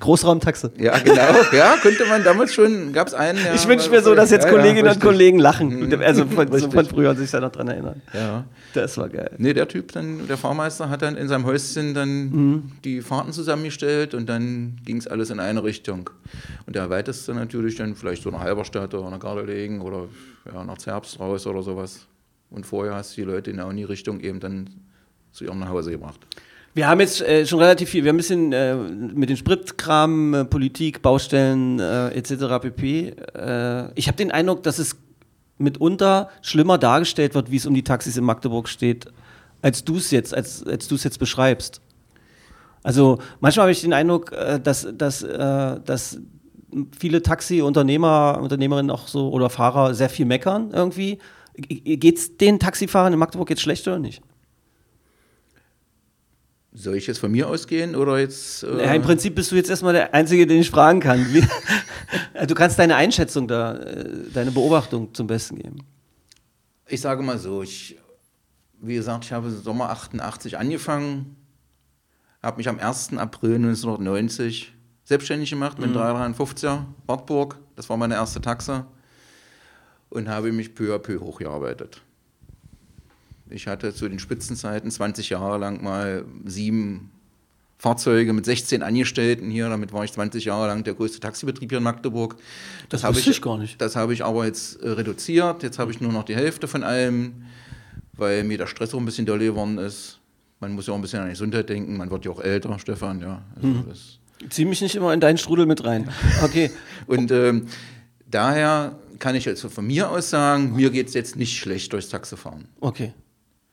[0.00, 0.72] Großraumtaxe.
[0.78, 1.20] Ja, genau.
[1.52, 3.38] Ja, könnte man damals schon, gab es einen.
[3.38, 5.02] Ja, Ich wünsche mir so, dass jetzt ja, ja, Kolleginnen und richtig.
[5.04, 5.06] Mhm.
[5.08, 6.02] Kollegen lachen.
[6.02, 8.00] Also von, so von früher sich da noch dran erinnern.
[8.14, 8.44] Ja.
[8.72, 9.30] Das war geil.
[9.36, 12.72] Nee, der Typ dann, der Fahrmeister hat dann in seinem Häuschen dann Mhm.
[12.84, 16.08] die Fahrten zusammengestellt und dann ging es alles in eine Richtung.
[16.66, 20.04] Und der weiteste natürlich dann vielleicht so nach Halberstadt oder nach Gardelegen oder
[20.50, 22.06] ja, nach Zerbst raus oder sowas.
[22.48, 24.70] Und vorher hast du die Leute in die Richtung eben dann
[25.30, 26.20] zu ihrem Nachhause gebracht.
[26.72, 30.34] Wir haben jetzt äh, schon relativ viel, wir haben ein bisschen äh, mit den Spritkram,
[30.34, 32.60] äh, Politik, Baustellen äh, etc.
[32.62, 33.08] pp.
[33.34, 34.96] Äh, ich habe den Eindruck, dass es
[35.58, 39.06] mitunter schlimmer dargestellt wird, wie es um die Taxis in Magdeburg steht,
[39.62, 41.80] als du es jetzt, als, als du es jetzt beschreibst.
[42.84, 46.20] Also manchmal habe ich den Eindruck, äh, dass, dass, dass
[46.96, 51.18] viele Taxi-Unternehmer, Unternehmerinnen auch so oder Fahrer sehr viel meckern irgendwie.
[51.56, 54.22] Geht es den Taxifahrern in Magdeburg jetzt schlecht oder nicht?
[56.72, 58.62] Soll ich jetzt von mir ausgehen oder jetzt.
[58.62, 61.26] äh, Ja, Im Prinzip bist du jetzt erstmal der Einzige, den ich fragen kann.
[62.46, 65.78] Du kannst deine Einschätzung da, äh, deine Beobachtung zum Besten geben.
[66.88, 67.96] Ich sage mal so, ich,
[68.80, 71.36] wie gesagt, ich habe Sommer 88 angefangen,
[72.42, 73.16] habe mich am 1.
[73.18, 74.72] April 1990
[75.04, 77.58] selbstständig gemacht mit 350er Wartburg.
[77.76, 78.86] Das war meine erste Taxe
[80.08, 82.00] und habe mich peu à peu hochgearbeitet.
[83.50, 87.10] Ich hatte zu den Spitzenzeiten 20 Jahre lang mal sieben
[87.78, 89.68] Fahrzeuge mit 16 Angestellten hier.
[89.68, 92.36] Damit war ich 20 Jahre lang der größte Taxibetrieb hier in Magdeburg.
[92.90, 93.80] Das habe wusste ich gar nicht.
[93.80, 95.62] Das habe ich aber jetzt äh, reduziert.
[95.62, 97.44] Jetzt habe ich nur noch die Hälfte von allem,
[98.12, 100.18] weil mir der Stress auch ein bisschen doll geworden ist.
[100.60, 101.96] Man muss ja auch ein bisschen an die Gesundheit denken.
[101.96, 103.20] Man wird ja auch älter, Stefan.
[103.20, 106.08] Ja, also das, Zieh mich nicht immer in deinen Strudel mit rein.
[106.42, 106.70] Okay.
[107.06, 107.66] und ähm,
[108.30, 112.08] daher kann ich jetzt von mir aus sagen, mir geht es jetzt nicht schlecht durchs
[112.08, 112.66] Taxifahren.
[112.80, 113.12] Okay.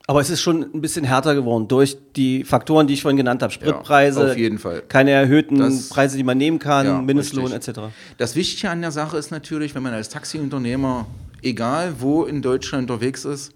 [0.10, 3.44] Aber es ist schon ein bisschen härter geworden durch die Faktoren, die ich vorhin genannt
[3.44, 3.52] habe.
[3.52, 4.82] Spritpreise, auf jeden Fall.
[4.88, 7.76] keine erhöhten Das- Preise, die man nehmen kann, Ja, Mindestlohn richtig.
[7.78, 7.90] etc.
[8.18, 11.08] Das Wichtige an der Sache ist natürlich, wenn man als Taxiunternehmer,
[11.44, 13.52] egal wo in Deutschland unterwegs ist,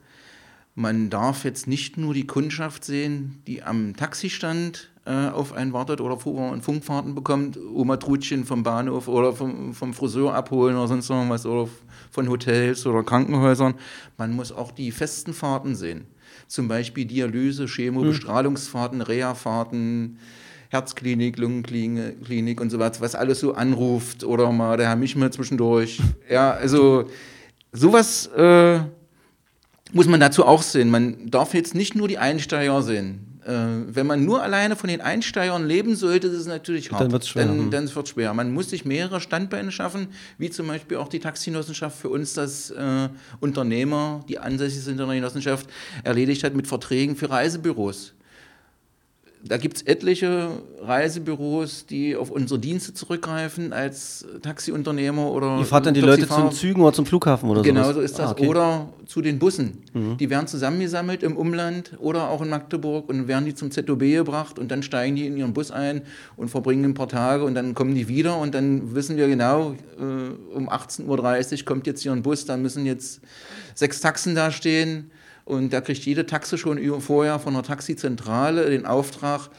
[0.75, 6.01] man darf jetzt nicht nur die Kundschaft sehen, die am Taxistand äh, auf einen wartet
[6.01, 10.87] oder Fu- und Funkfahrten bekommt, Oma Trutchen vom Bahnhof oder vom, vom Friseur abholen oder
[10.89, 11.69] sonst irgendwas oder
[12.11, 13.73] von Hotels oder Krankenhäusern.
[14.17, 16.05] Man muss auch die festen Fahrten sehen.
[16.51, 20.17] Zum Beispiel Dialyse, Chemo, Bestrahlungsfahrten, Reha-Fahrten,
[20.67, 25.31] Herzklinik, Lungenklinik Klinik und so was, was alles so anruft oder mal der Herr Michmer
[25.31, 26.01] zwischendurch.
[26.29, 27.05] Ja, also
[27.71, 28.79] sowas äh,
[29.93, 30.89] muss man dazu auch sehen.
[30.89, 33.30] Man darf jetzt nicht nur die Einsteiger sehen.
[33.45, 33.53] Äh,
[33.87, 37.01] wenn man nur alleine von den Einsteigern leben sollte, ist es natürlich hart.
[37.01, 37.71] Dann wird's schwer, Dann, hm.
[37.71, 38.33] dann wird schwer.
[38.33, 42.69] Man muss sich mehrere Standbeine schaffen, wie zum Beispiel auch die Taxigenossenschaft für uns das
[42.71, 45.67] äh, Unternehmer, die ansässig sind in der Genossenschaft,
[46.03, 48.13] erledigt hat mit Verträgen für Reisebüros.
[49.43, 50.49] Da gibt es etliche
[50.81, 56.49] Reisebüros, die auf unsere Dienste zurückgreifen als Taxiunternehmer oder Ihr fahrt dann die Leute Taxifahrer.
[56.51, 57.95] zum Zügen oder zum Flughafen oder Genau sowas?
[57.95, 58.27] so ist das.
[58.27, 58.43] Ah, okay.
[58.43, 58.49] Mhm.
[58.49, 59.79] Oder zu den Bussen.
[60.19, 64.59] Die werden zusammengesammelt im Umland oder auch in Magdeburg und werden die zum ZOB gebracht
[64.59, 66.03] und dann steigen die in ihren Bus ein
[66.37, 69.71] und verbringen ein paar Tage und dann kommen die wieder und dann wissen wir genau,
[69.99, 73.21] äh, um 18.30 Uhr kommt jetzt hier ein Bus, da müssen jetzt
[73.75, 75.11] sechs Taxen da stehen
[75.45, 79.49] und da kriegt jede Taxe schon vorher von der Taxizentrale den Auftrag,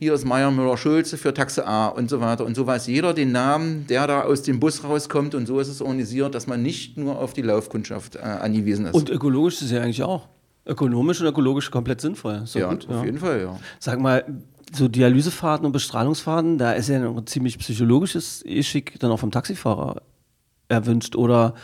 [0.00, 2.44] hier ist Meier Müller-Schulze für Taxe A und so weiter.
[2.44, 5.34] Und so weiß jeder den Namen, der da aus dem Bus rauskommt.
[5.34, 8.94] Und so ist es organisiert, dass man nicht nur auf die Laufkundschaft äh, angewiesen ist.
[8.94, 10.28] Und ökologisch ist es ja eigentlich auch.
[10.66, 12.44] Ökonomisch und ökologisch komplett sinnvoll.
[12.46, 13.58] Doch Ja, gut, auf jeden Fall, ja.
[13.80, 14.24] Sag mal,
[14.72, 20.02] so Dialysefahrten und Bestrahlungsfahrten, da ist ja ein ziemlich psychologisches Geschick dann auch vom Taxifahrer
[20.68, 21.16] erwünscht.
[21.16, 21.54] Oder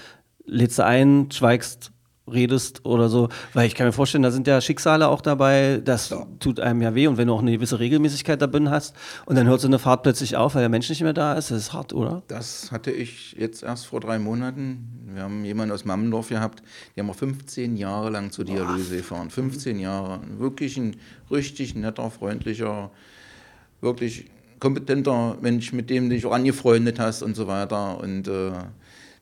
[0.44, 1.92] lädst du ein, schweigst,
[2.30, 3.28] redest oder so.
[3.52, 6.94] Weil ich kann mir vorstellen, da sind ja Schicksale auch dabei, das tut einem ja
[6.94, 7.06] weh.
[7.06, 8.94] Und wenn du auch eine gewisse Regelmäßigkeit da drin hast
[9.26, 11.50] und dann hört so eine Fahrt plötzlich auf, weil der Mensch nicht mehr da ist,
[11.50, 12.22] das ist hart, oder?
[12.28, 15.10] Das hatte ich jetzt erst vor drei Monaten.
[15.12, 16.62] Wir haben jemanden aus Mammendorf gehabt,
[16.96, 19.30] die haben wir 15 Jahre lang zur Dialyse gefahren.
[19.30, 20.20] 15 Jahre.
[20.38, 20.96] Wirklich ein
[21.30, 22.90] richtig netter, freundlicher,
[23.80, 28.00] wirklich kompetenter Mensch, mit dem du dich auch angefreundet hast und so weiter.
[28.00, 28.52] Und äh,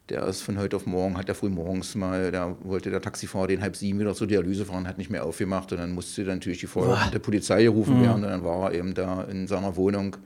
[0.09, 3.47] der ist von heute auf morgen, hat er früh morgens mal, da wollte der Taxifahrer
[3.47, 6.37] den halb sieben wieder zur Dialyse fahren, hat nicht mehr aufgemacht und dann musste dann
[6.37, 9.77] natürlich die Feuerwehr der Polizei gerufen werden und dann war er eben da in seiner
[9.77, 10.17] Wohnung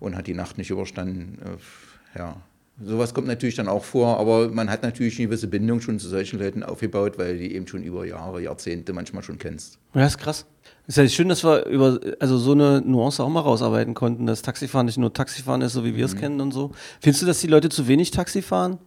[0.00, 1.38] und hat die Nacht nicht überstanden.
[1.44, 2.36] Äh, Ja,
[2.84, 6.08] sowas kommt natürlich dann auch vor, aber man hat natürlich eine gewisse Bindung schon zu
[6.08, 9.78] solchen Leuten aufgebaut, weil die eben schon über Jahre, Jahrzehnte manchmal schon kennst.
[9.94, 10.46] Ja, ist krass.
[10.86, 14.42] Ist ja schön, dass wir über also so eine Nuance auch mal rausarbeiten konnten, dass
[14.42, 16.72] Taxifahren nicht nur Taxifahren ist, so wie wir es kennen und so.
[17.00, 18.78] Findest du, dass die Leute zu wenig Taxi fahren?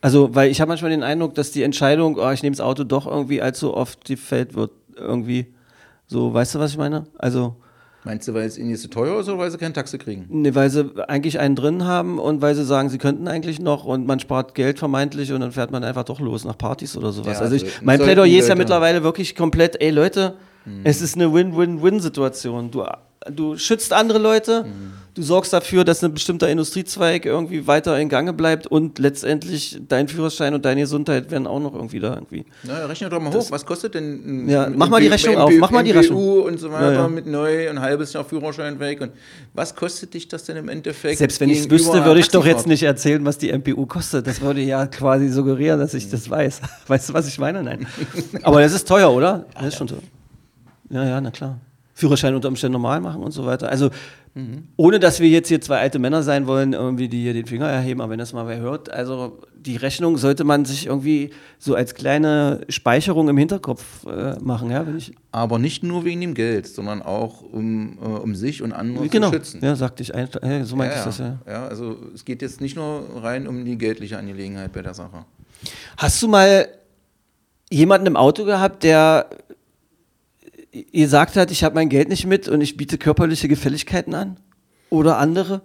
[0.00, 2.84] Also, weil ich habe manchmal den Eindruck, dass die Entscheidung, oh, ich nehme das Auto
[2.84, 4.70] doch irgendwie allzu oft gefällt wird.
[4.96, 5.46] Irgendwie
[6.06, 7.06] so, weißt du, was ich meine?
[7.18, 7.56] Also,
[8.04, 10.26] Meinst du, weil es ihnen jetzt zu teuer ist oder weil sie kein Taxi kriegen?
[10.30, 13.84] ne, weil sie eigentlich einen drin haben und weil sie sagen, sie könnten eigentlich noch
[13.84, 17.12] und man spart Geld vermeintlich und dann fährt man einfach doch los nach Partys oder
[17.12, 17.38] sowas.
[17.38, 20.34] Ja, also, ich, also mein sollten Plädoyer ist ja mittlerweile wirklich komplett, ey Leute,
[20.84, 22.70] es ist eine Win-Win-Win-Situation.
[22.70, 22.84] Du,
[23.28, 24.64] du schützt andere Leute,
[25.14, 30.08] du sorgst dafür, dass ein bestimmter Industriezweig irgendwie weiter in Gange bleibt und letztendlich dein
[30.08, 32.46] Führerschein und deine Gesundheit werden auch noch irgendwie da irgendwie.
[32.62, 33.50] Na, rechne doch mal hoch.
[33.50, 36.42] Was kostet denn ein Ja, mach mal die Rechnung auf, mach mal die MPU Rechnung.
[36.44, 37.08] und so weiter Ja, ja.
[37.08, 39.02] mit neu, ein halbes Jahr Führerschein weg.
[39.02, 39.12] Und
[39.52, 41.18] was kostet dich das denn im Endeffekt?
[41.18, 44.26] Selbst wenn ich es wüsste, würde ich doch jetzt nicht erzählen, was die MPU kostet.
[44.26, 46.60] Das würde ja quasi suggerieren, dass ich das weiß.
[46.86, 47.62] Weißt du, was ich meine?
[47.62, 47.86] Nein.
[48.42, 49.44] Aber das ist teuer, oder?
[49.54, 50.02] das ist schon teuer.
[50.88, 51.58] Ja, ja, na klar.
[52.00, 53.68] Führerschein unter Umständen normal machen und so weiter.
[53.68, 53.90] Also,
[54.76, 57.66] ohne dass wir jetzt hier zwei alte Männer sein wollen, irgendwie, die hier den Finger
[57.68, 61.74] erheben, aber wenn das mal wer hört, also die Rechnung sollte man sich irgendwie so
[61.74, 65.12] als kleine Speicherung im Hinterkopf äh, machen, ja, wenn ich.
[65.32, 69.28] Aber nicht nur wegen dem Geld, sondern auch um, äh, um sich und andere Genau,
[69.28, 69.60] zu schützen.
[69.62, 70.12] ja, sagte ich,
[70.64, 71.38] so meinte ich das, ja.
[71.46, 75.26] ja, also es geht jetzt nicht nur rein um die geldliche Angelegenheit bei der Sache.
[75.98, 76.66] Hast du mal
[77.70, 79.26] jemanden im Auto gehabt, der
[80.92, 84.38] gesagt hat, ich habe mein Geld nicht mit und ich biete körperliche Gefälligkeiten an?
[84.88, 85.62] Oder andere?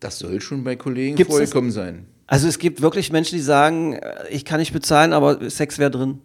[0.00, 1.38] Das soll schon bei Kollegen Gibt's das?
[1.38, 2.06] vorgekommen sein.
[2.26, 5.90] Also es gibt wirklich Menschen, die sagen, äh, ich kann nicht bezahlen, aber Sex wäre
[5.90, 6.20] drin.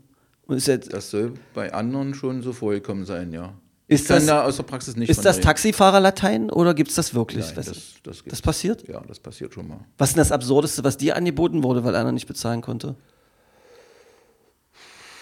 [0.48, 3.54] Das soll bei anderen schon so vorgekommen sein, ja.
[3.88, 5.40] Ist ich kann das- da aus der Praxis nicht ist das.
[5.40, 7.46] Taxifahrerlatein oder gibt es das wirklich?
[7.46, 7.72] Nein, das,
[8.04, 8.88] das, das passiert?
[8.88, 9.80] Ja, das passiert schon mal.
[9.98, 12.96] Was ist denn das Absurdeste, was dir angeboten wurde, weil einer nicht bezahlen konnte?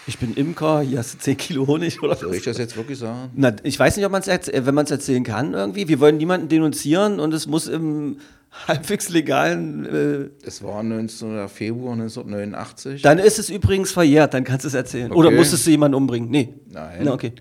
[0.08, 2.98] Ich bin Imker, hier hast du 10 Kilo Honig oder Soll ich das jetzt wirklich
[2.98, 3.30] sagen?
[3.34, 5.86] Na, ich weiß nicht, ob man es wenn man es erzählen kann irgendwie.
[5.86, 8.16] Wir wollen niemanden denunzieren und es muss im
[8.66, 9.84] halbwegs legalen.
[9.84, 11.46] Äh, Es war 19.
[11.50, 13.02] Februar 1989.
[13.02, 15.12] dann ist es übrigens verjährt, dann kannst du es erzählen.
[15.12, 15.36] Oder Okay.
[15.36, 16.30] musstest du jemanden umbringen?
[16.30, 16.54] Nee.
[16.70, 17.00] Nein.
[17.02, 17.32] Na, okay.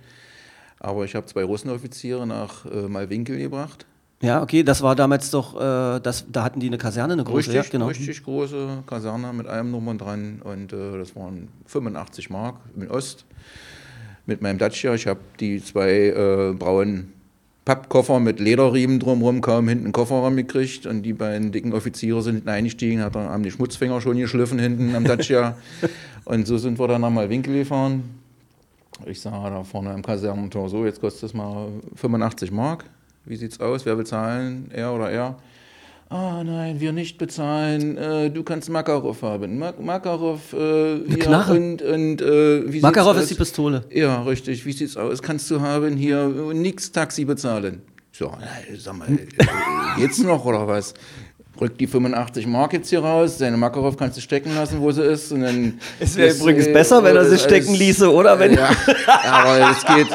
[0.80, 3.86] Aber ich habe zwei Russenoffiziere nach äh, Malwinkel gebracht.
[4.22, 7.51] Ja, okay, das war damals doch, äh, das, da hatten die eine Kaserne, eine große.
[7.51, 7.88] Richtig, ja, genau.
[7.88, 10.41] richtig große Kaserne mit allem drum und dran.
[10.43, 13.26] Und äh, das waren 85 Mark im Ost.
[14.26, 14.93] Mit meinem Dacia.
[14.95, 17.13] Ich habe die zwei äh, braunen
[17.63, 20.88] Pappkoffer mit Lederriemen drumherum kaum hinten einen Kofferraum gekriegt.
[20.88, 24.95] Und die beiden dicken Offiziere sind hinten eingestiegen, hat, haben die Schmutzfinger schon geschliffen hinten
[24.95, 25.57] am Dacia.
[26.26, 28.03] und so sind wir dann nach Malwinkel gefahren.
[29.05, 32.86] Ich sah da vorne am Kasernentor so, jetzt kostet es mal 85 Mark.
[33.28, 33.86] Wie sieht's aus?
[33.86, 34.69] Wer will zahlen?
[34.73, 35.36] Er oder er?
[36.09, 37.97] Ah, nein, wir nicht bezahlen.
[37.97, 39.59] Äh, du kannst Makarov haben.
[39.59, 41.53] Mak Makarov, äh, hier Knarre?
[41.53, 43.47] und, und äh, wie Makarov sieht's ist die aus?
[43.49, 43.82] Pistole.
[43.91, 44.65] Ja, richtig.
[44.65, 45.21] Wie sieht's aus?
[45.21, 47.82] Kannst du haben hier nix Taxi bezahlen?
[48.13, 48.32] So,
[48.78, 50.93] sag mal, äh, geht's noch oder was?
[51.59, 55.03] Rück die 85 Mark jetzt hier raus, deine Makarov kannst du stecken lassen, wo sie
[55.03, 55.32] ist.
[55.32, 58.38] Und dann Es wäre übrigens äh, besser, wenn er sie stecken ließe, oder?
[58.39, 58.69] Wenn, ja,
[59.25, 60.07] aber das geht,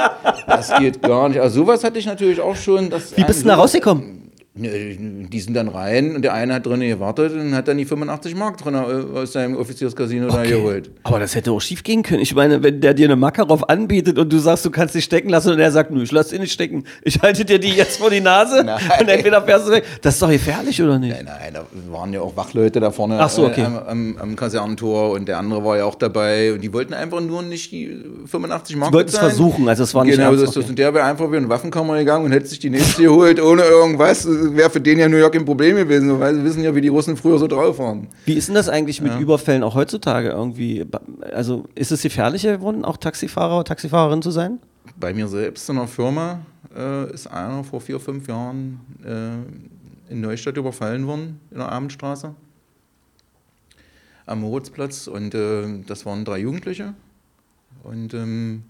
[0.47, 1.41] das geht gar nicht.
[1.41, 2.91] Also sowas hatte ich natürlich auch schon.
[3.17, 4.22] Wie bist du da rausgekommen?
[4.55, 7.87] Nö, Die sind dann rein und der eine hat drinnen gewartet und hat dann die
[7.87, 10.91] 85 Mark drin äh, aus seinem Offizierscasino da geholt.
[11.05, 12.21] Aber das hätte auch schief gehen können.
[12.21, 15.31] Ich meine, wenn der dir eine Makarov anbietet und du sagst, du kannst dich stecken
[15.31, 16.85] lassen und er sagt, nö, ich lass dich nicht stecken.
[17.03, 18.61] Ich halte dir die jetzt vor die Nase
[19.01, 19.85] und entweder fährst du weg.
[20.03, 21.15] Das ist doch gefährlich, oder nicht?
[21.17, 23.63] Nein, nein, da waren ja auch Wachleute da vorne so, okay.
[23.63, 26.93] äh, am, am, am Kasernentor und der andere war ja auch dabei und die wollten
[26.93, 30.27] einfach nur nicht die 85 Mark Die wollten es versuchen, also es war nicht Genau,
[30.29, 30.63] ernst, das ist das.
[30.65, 30.71] okay.
[30.73, 33.41] Und der wäre einfach wieder in die Waffenkammer gegangen und hätte sich die nächste geholt,
[33.41, 34.29] ohne irgendwas.
[34.57, 36.89] Wäre für den ja New York ein Problem gewesen, weil sie wissen ja, wie die
[36.89, 38.09] Russen früher so drauf waren.
[38.25, 40.87] Wie ist denn das eigentlich mit Überfällen auch heutzutage irgendwie?
[41.33, 44.59] Also ist es gefährlicher geworden, auch Taxifahrer oder Taxifahrerin zu sein?
[44.99, 46.41] Bei mir selbst in der Firma
[46.77, 52.35] äh, ist einer vor vier, fünf Jahren äh, in Neustadt überfallen worden, in der Abendstraße,
[54.27, 55.07] am Moritzplatz.
[55.07, 56.95] Und äh, das waren drei Jugendliche.
[57.83, 58.63] Und ähm,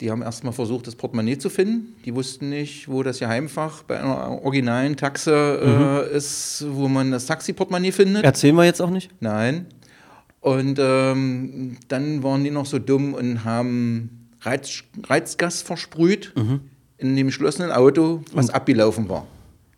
[0.00, 1.94] die haben erstmal versucht, das Portemonnaie zu finden.
[2.04, 7.26] Die wussten nicht, wo das Geheimfach bei einer originalen Taxe äh, ist, wo man das
[7.26, 8.24] Taxi-Portemonnaie findet.
[8.24, 9.10] Erzählen wir jetzt auch nicht.
[9.20, 9.66] Nein.
[10.40, 16.32] Und ähm, dann waren die noch so dumm und haben Reiz, Reizgas versprüht
[16.96, 19.26] in dem geschlossenen Auto, was abgelaufen war.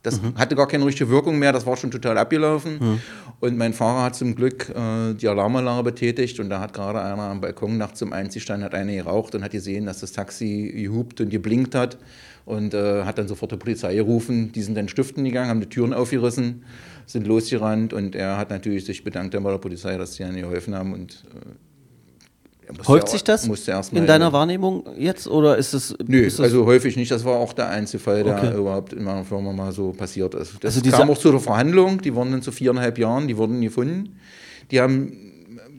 [0.04, 3.00] Das hatte gar keine richtige Wirkung mehr, das war schon total abgelaufen.
[3.42, 7.22] Und mein Fahrer hat zum Glück äh, die Alarmanlage betätigt und da hat gerade einer
[7.22, 11.20] am Balkon nachts zum Einziehstein hat eine geraucht und hat gesehen, dass das Taxi gehupt
[11.20, 11.98] und geblinkt hat
[12.44, 14.52] und äh, hat dann sofort die Polizei gerufen.
[14.52, 16.62] Die sind dann stiften gegangen, haben die Türen aufgerissen,
[17.06, 20.36] sind losgerannt und er hat natürlich sich bedankt dann bei der Polizei, dass sie ihnen
[20.36, 21.71] geholfen haben und äh,
[22.86, 23.48] Häuft ja- sich das
[23.92, 25.94] in deiner Wahrnehmung jetzt oder ist es.
[26.06, 27.10] Nö, ist also häufig nicht.
[27.10, 28.56] Das war auch der einzige Fall, der Okay.
[28.56, 30.54] überhaupt in meiner Firma mal so passiert ist.
[30.62, 32.00] Das Also kam auch zu der Verhandlung.
[32.00, 34.16] Die wurden dann zu viereinhalb Jahren, die wurden gefunden.
[34.70, 35.12] Die haben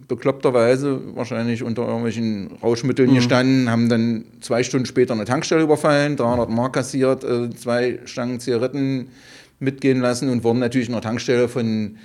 [0.08, 3.16] bekloppterweise wahrscheinlich unter irgendwelchen Rauschmitteln Mhm.
[3.16, 8.40] gestanden, haben dann zwei Stunden später eine Tankstelle überfallen, 300 Mark kassiert, äh, zwei Stangen
[8.40, 9.08] Zigaretten
[9.60, 11.98] mitgehen lassen und wurden natürlich in der Tankstelle von,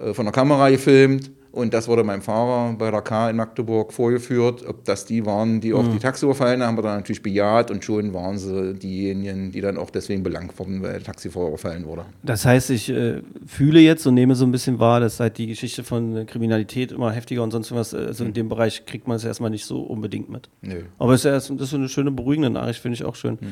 [0.00, 1.30] äh, von der Kamera gefilmt.
[1.50, 4.64] Und das wurde meinem Fahrer bei der K in Magdeburg vorgeführt.
[4.68, 5.92] Ob das die waren, die auch Mhm.
[5.92, 9.60] die Taxi überfallen haben, haben wir dann natürlich bejaht und schon waren sie diejenigen, die
[9.62, 12.04] dann auch deswegen belangt wurden, weil der Taxifahrer überfallen wurde.
[12.22, 15.46] das heißt, ich äh, fühle jetzt und nehme so ein bisschen wahr, dass halt die
[15.46, 18.28] Geschichte von äh, Kriminalität immer heftiger und sonst was, also Mhm.
[18.28, 20.50] in dem Bereich kriegt man es erstmal nicht so unbedingt mit.
[20.60, 20.82] Nö.
[20.98, 23.38] Aber es ist, ja, das ist so eine schöne, beruhigende Nachricht, finde ich auch schön.
[23.40, 23.48] Mhm.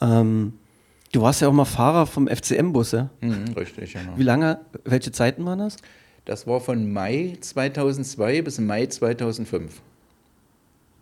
[0.00, 0.52] Ähm,
[1.12, 3.10] du warst ja auch mal Fahrer vom FCM-Bus, ja?
[3.20, 4.12] Mhm, richtig, genau.
[4.16, 5.76] Wie lange, welche Zeiten waren das?
[6.24, 9.80] Das war von Mai 2002 bis Mai 2005.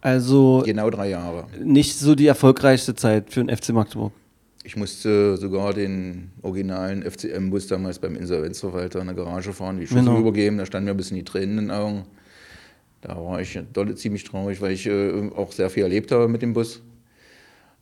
[0.00, 1.46] Also Genau drei Jahre.
[1.62, 4.12] nicht so die erfolgreichste Zeit für den FC Magdeburg.
[4.64, 10.06] Ich musste sogar den originalen FCM-Bus damals beim Insolvenzverwalter in der Garage fahren, die Schlüssel
[10.06, 10.18] Genau.
[10.20, 10.58] übergeben.
[10.58, 12.04] Da standen mir ein bisschen die Tränen in den Augen.
[13.02, 13.58] Da war ich
[13.96, 16.82] ziemlich traurig, weil ich äh, auch sehr viel erlebt habe mit dem Bus.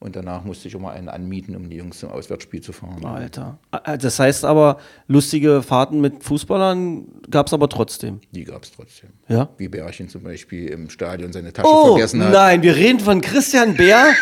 [0.01, 3.05] Und danach musste ich immer einen anmieten, um die Jungs zum Auswärtsspiel zu fahren.
[3.05, 3.59] Alter.
[3.85, 4.79] Äh, Das heißt aber,
[5.09, 8.21] lustige Fahrten mit Fußballern gab es aber trotzdem.
[8.31, 9.11] Die gab es trotzdem.
[9.27, 9.49] Ja?
[9.57, 12.33] Wie Bärchen zum Beispiel im Stadion seine Tasche Oh, vergessen hat.
[12.33, 14.13] nein, wir reden von Christian Bär.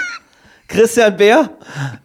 [0.68, 1.50] Christian Bär,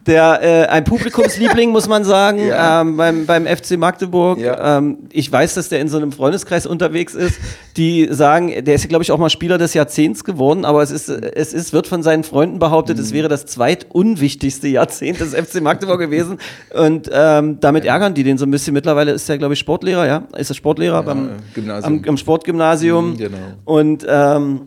[0.06, 2.80] der äh, ein Publikumsliebling, muss man sagen, Ja.
[2.80, 4.38] ähm, beim, beim FC Magdeburg.
[4.38, 4.78] Ja.
[4.78, 7.38] Ähm, ich weiß, dass der in so einem Freundeskreis unterwegs ist,
[7.76, 11.08] die sagen, der ist, glaube ich, auch mal Spieler des Jahrzehnts geworden, aber es ist,
[11.08, 13.02] es ist, wird von seinen Freunden behauptet, Mhm.
[13.02, 16.38] es wäre das zweitunwichtigste Jahrzehnt des FC Magdeburg gewesen.
[16.74, 18.74] Und ähm, damit ärgern die den so ein bisschen.
[18.74, 20.22] Mittlerweile ist er, glaube ich, Sportlehrer, ja?
[20.36, 22.00] Ist er Sportlehrer beim Gymnasium.
[22.04, 23.10] Am, am Sportgymnasium.
[23.12, 23.38] Mhm, genau.
[23.64, 24.60] Und ähm,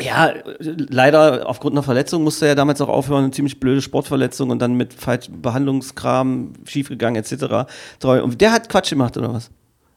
[0.00, 4.60] ja, leider aufgrund einer Verletzung musste er damals auch aufhören, eine ziemlich blöde Sportverletzung und
[4.60, 7.68] dann mit falschem Behandlungskram schiefgegangen etc.
[8.00, 9.50] Treu- Und der hat Quatsch gemacht oder was?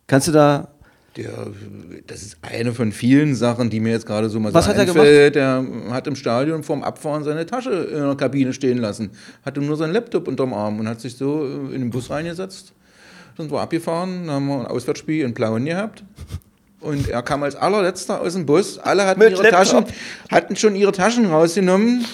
[0.08, 0.70] Kannst du da
[1.16, 1.30] Der,
[2.08, 4.78] das ist eine von vielen Sachen, die mir jetzt gerade so mal Was so hat
[4.78, 5.36] er einfällt.
[5.36, 9.12] Der hat im Stadion vorm Abfahren seine Tasche in der Kabine stehen lassen.
[9.46, 12.74] Hatte nur seinen Laptop unterm Arm und hat sich so in den Bus reingesetzt.
[13.38, 16.04] Sind wir abgefahren, dann haben wir ein Auswärtsspiel in Plauen gehabt.
[16.82, 18.78] Und er kam als allerletzter aus dem Bus.
[18.80, 19.86] Alle hatten, Mit ihre Laptop.
[19.86, 19.86] Taschen,
[20.32, 22.06] hatten schon ihre Taschen rausgenommen.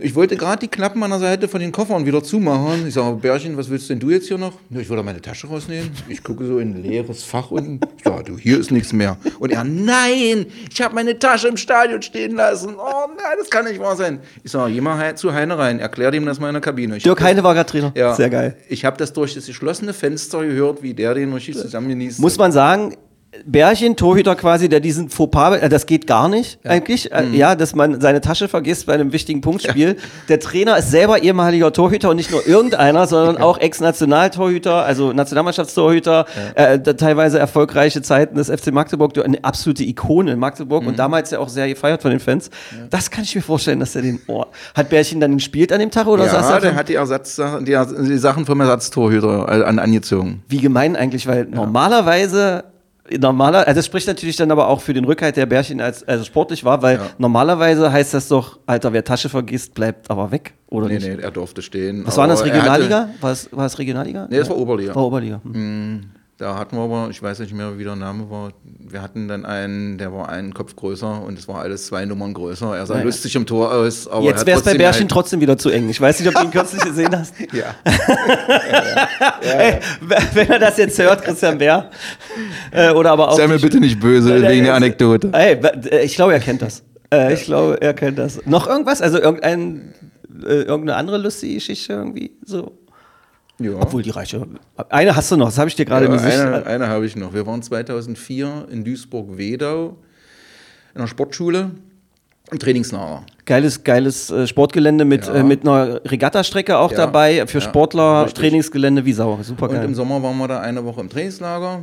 [0.00, 2.86] Ich wollte gerade die Klappen an der Seite von den Koffern wieder zumachen.
[2.86, 4.52] Ich sage, Bärchen, was willst denn du jetzt hier noch?
[4.70, 5.90] Ich wollte meine Tasche rausnehmen.
[6.08, 7.80] Ich gucke so in ein leeres Fach unten.
[8.04, 9.16] Ja, du, hier ist nichts mehr.
[9.40, 12.76] Und er, nein, ich habe meine Tasche im Stadion stehen lassen.
[12.78, 14.20] Oh nein, das kann nicht wahr sein.
[14.44, 16.98] Ich sage, geh mal zu Heine rein, erklär ihm das mal in der Kabine.
[16.98, 17.92] Ich Dirk Heine war gerade Trainer.
[17.96, 18.56] ja, Sehr geil.
[18.68, 22.20] Ich habe das durch das geschlossene Fenster gehört, wie der den richtig zusammengenießt.
[22.20, 22.94] Muss man sagen,
[23.46, 27.12] Bärchen, Torhüter quasi, der diesen Fauxpas, äh, das geht gar nicht eigentlich.
[27.12, 29.96] Äh, ja, dass man seine Tasche vergisst bei einem wichtigen Punktspiel.
[30.28, 36.26] Der Trainer ist selber ehemaliger Torhüter und nicht nur irgendeiner, sondern auch Ex-Nationaltorhüter, also Nationalmannschaftstorhüter,
[36.54, 41.30] äh, da- teilweise erfolgreiche Zeiten des FC Magdeburg, eine absolute Ikone in Magdeburg und damals
[41.30, 42.50] ja auch sehr gefeiert von den Fans.
[42.90, 45.90] Das kann ich mir vorstellen, dass er den oh, Hat Bärchen dann gespielt an dem
[45.90, 47.76] Tag oder saß ja, er der hat die, Ersatzsachen, die,
[48.06, 50.42] die Sachen vom Ersatztorhüter äh, an, angezogen.
[50.48, 52.64] Wie gemein eigentlich, weil normalerweise,
[53.18, 56.24] normaler, also das spricht natürlich dann aber auch für den Rückhalt der Bärchen als also
[56.24, 57.06] sportlich war, weil Ja.
[57.18, 61.06] normalerweise heißt das doch, Alter, wer Tasche vergisst, bleibt aber weg, oder Nee, nicht?
[61.08, 62.06] nee, er durfte stehen.
[62.06, 63.08] Was war das, er hatte- Regionalliga?
[63.20, 64.26] War es, war es Regionalliga?
[64.30, 64.94] Nee, das war Oberliga.
[64.94, 65.40] War Oberliga.
[65.44, 66.00] Hm.
[66.38, 68.52] Da hatten wir aber, ich weiß nicht mehr, wie der Name war.
[68.62, 72.32] Wir hatten dann einen, der war einen Kopf größer und es war alles zwei Nummern
[72.32, 72.76] größer.
[72.76, 73.06] Er sah Naja.
[73.06, 75.68] lustig im Tor aus, aber er Jetzt wäre es bei Bärchen einen- trotzdem wieder zu
[75.70, 75.88] eng.
[75.88, 77.34] Ich weiß nicht, ob du ihn kürzlich gesehen hast.
[77.52, 77.74] Ja.
[79.40, 79.80] Ey,
[80.34, 81.90] wenn er das jetzt hört, Christian Bär.
[82.70, 83.36] Äh, oder aber auch.
[83.36, 85.30] Sei mir bitte nicht böse er wegen der ist- Anekdote.
[85.32, 85.54] Ey,
[85.90, 86.82] äh, ich glaube, er kennt das.
[87.12, 88.44] Äh, ich glaube, er kennt das.
[88.46, 89.00] Noch irgendwas?
[89.02, 89.92] Also irgendein,
[90.44, 92.30] äh, irgendeine andere lustige Geschichte irgendwie?
[92.44, 92.78] So.
[93.60, 93.72] Ja.
[93.80, 94.46] Obwohl die reiche.
[94.88, 96.38] Eine hast du noch, das habe ich dir gerade Ja, Gesicht.
[96.38, 97.34] eine, eine habe ich noch.
[97.34, 99.96] Wir waren 2004 in Duisburg-Wedau
[100.94, 101.70] in einer Sportschule
[102.52, 103.24] im Trainingslager.
[103.44, 105.34] Geiles, geiles äh, Sportgelände mit, Ja.
[105.34, 106.98] äh, mit einer Regattastrecke auch Ja.
[106.98, 107.46] dabei.
[107.46, 108.40] Für Sportler, richtig.
[108.42, 109.38] Trainingsgelände wie Sau.
[109.42, 109.94] Super Und im geil.
[109.94, 111.80] Sommer waren wir da eine Woche im Trainingslager.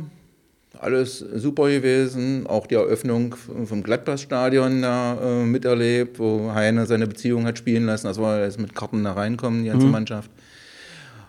[0.78, 2.46] Alles super gewesen.
[2.46, 8.06] Auch die Eröffnung vom Gladbach-Stadion da äh, miterlebt, wo Heine seine Beziehung hat spielen lassen.
[8.06, 10.30] Das war jetzt mit Karten da reinkommen, die ganze Mannschaft.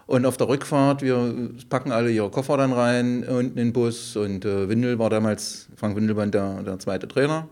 [0.07, 1.33] Und auf der Rückfahrt, wir
[1.69, 4.15] packen alle ihre Koffer dann rein unten in den Bus.
[4.15, 7.49] Und äh, Windel war damals, Frank Windelband, der, der zweite Trainer.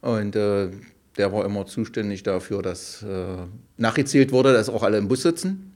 [0.00, 0.70] Und äh,
[1.18, 3.44] der war immer zuständig dafür, dass äh,
[3.76, 5.74] nachgezählt wurde, dass auch alle im Bus sitzen.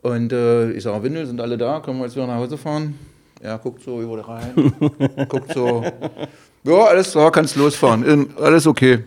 [0.00, 1.80] Und äh, ich sage, Windel, sind alle da?
[1.80, 2.98] Können wir jetzt wieder nach Hause fahren?
[3.42, 4.54] Er guckt so über rein,
[5.28, 5.84] guckt so.
[6.62, 8.28] Ja, alles klar, kannst losfahren.
[8.36, 9.04] Alles okay.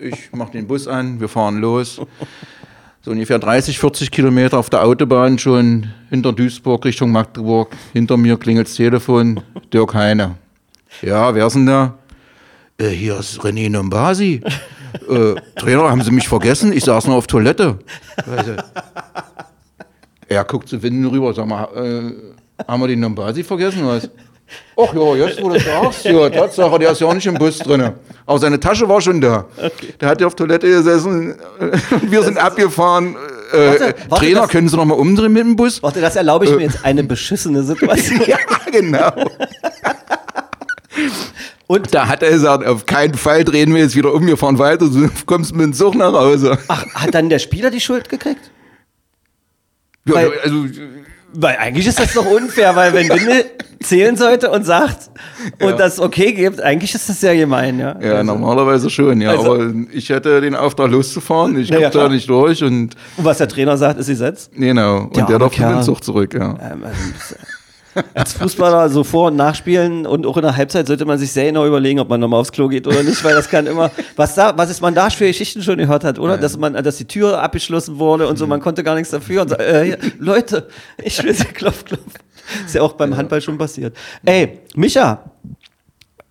[0.00, 2.00] Ich mache den Bus an, wir fahren los.
[3.04, 7.76] So ungefähr 30, 40 Kilometer auf der Autobahn schon hinter Duisburg Richtung Magdeburg.
[7.92, 9.42] Hinter mir klingelt das Telefon.
[9.74, 10.36] Dirk Heine.
[11.02, 11.98] Ja, wer ist denn da?
[12.78, 14.40] Äh, hier ist René Nombasi.
[15.10, 16.72] äh, Trainer, haben Sie mich vergessen?
[16.72, 17.78] Ich saß noch auf Toilette.
[18.24, 18.64] Du,
[20.26, 23.86] er guckt zu Winden rüber, sag mal, äh, haben wir den Nombasi vergessen?
[23.86, 24.08] Was?
[24.76, 27.58] Ach ja, jetzt wo du sagst, ja, Tatsache, der ist ja auch nicht im Bus
[27.58, 27.92] drin.
[28.26, 29.46] Aber seine Tasche war schon da.
[30.00, 31.64] Der hat ja auf Toilette gesessen äh,
[31.94, 33.16] und wir sind abgefahren.
[33.52, 35.82] Äh, Warte, äh, warte, Trainer, das- können Sie noch mal umdrehen mit dem Bus?
[35.82, 38.20] Warte, das erlaube ich mir jetzt eine beschissene Situation.
[38.26, 38.38] ja,
[38.70, 39.12] genau.
[41.66, 44.58] Und Da hat er gesagt, auf keinen Fall drehen wir jetzt wieder um, wir fahren
[44.58, 46.58] weiter, du kommst mit dem Zug nach Hause.
[46.68, 48.50] ach, hat dann der Spieler die Schuld gekriegt?
[50.06, 50.66] Ja, weil- also,
[51.36, 53.44] Weil eigentlich ist das doch unfair, weil wenn Windel
[53.82, 55.10] zählen sollte und sagt
[55.60, 55.76] und Ja.
[55.76, 57.96] das okay gibt, eigentlich ist das sehr gemein, ja.
[58.00, 59.30] ja, Also, normalerweise schon, ja.
[59.30, 63.24] Also- aber ich hätte den Auftrag loszufahren, ich Ja, ja, da nicht durch und Und
[63.24, 64.48] was der Trainer sagt, ist Gesetz.
[64.54, 65.02] genau.
[65.02, 66.50] Und Der der, darf dem Zug zurück, ja.
[66.50, 67.34] Ähm, also,
[68.14, 71.46] als Fußballer so vor- und nachspielen und auch in der Halbzeit sollte man sich sehr
[71.46, 74.34] genau überlegen, ob man nochmal aufs Klo geht oder nicht, weil das kann immer, was
[74.34, 76.38] da, was ist man da für Geschichten schon gehört hat, oder?
[76.38, 79.48] Dass man, dass die Tür abgeschlossen wurde und so, man konnte gar nichts dafür und
[79.50, 80.68] so, äh, Leute,
[81.02, 82.02] ich will sie klopf, klopf.
[82.66, 83.96] Ist ja auch beim Handball schon passiert.
[84.24, 85.24] Ey, Micha,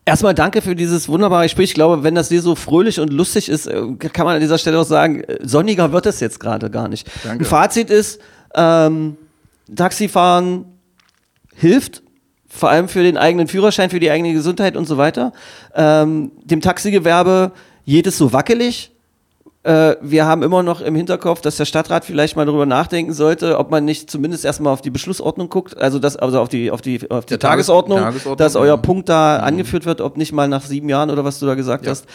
[0.05, 1.70] Erstmal danke für dieses wunderbare Gespräch.
[1.70, 4.57] Ich glaube, wenn das hier so fröhlich und lustig ist, äh, kann man an dieser
[4.57, 7.09] Stelle auch sagen, äh, sonniger wird es jetzt gerade gar nicht.
[7.24, 7.45] Danke.
[7.45, 8.20] Ein Fazit ist,
[8.53, 9.16] ähm,
[9.74, 10.66] Taxifahren
[11.55, 12.03] hilft,
[12.47, 15.33] vor allem für den eigenen Führerschein, für die eigene Gesundheit und so weiter.
[15.75, 17.51] Ähm, dem Taxigewerbe
[17.85, 18.91] geht es so wackelig.
[19.63, 23.57] Äh, wir haben immer noch im Hinterkopf, dass der Stadtrat vielleicht mal darüber nachdenken sollte,
[23.57, 26.81] ob man nicht zumindest erstmal auf die Beschlussordnung guckt, also das, also auf die, auf
[26.81, 28.77] die, auf die Tagesordnung, Tagesordnung, dass euer ja.
[28.77, 31.85] Punkt da angeführt wird, ob nicht mal nach sieben Jahren oder was du da gesagt
[31.85, 31.91] Ja.
[31.91, 32.05] hast,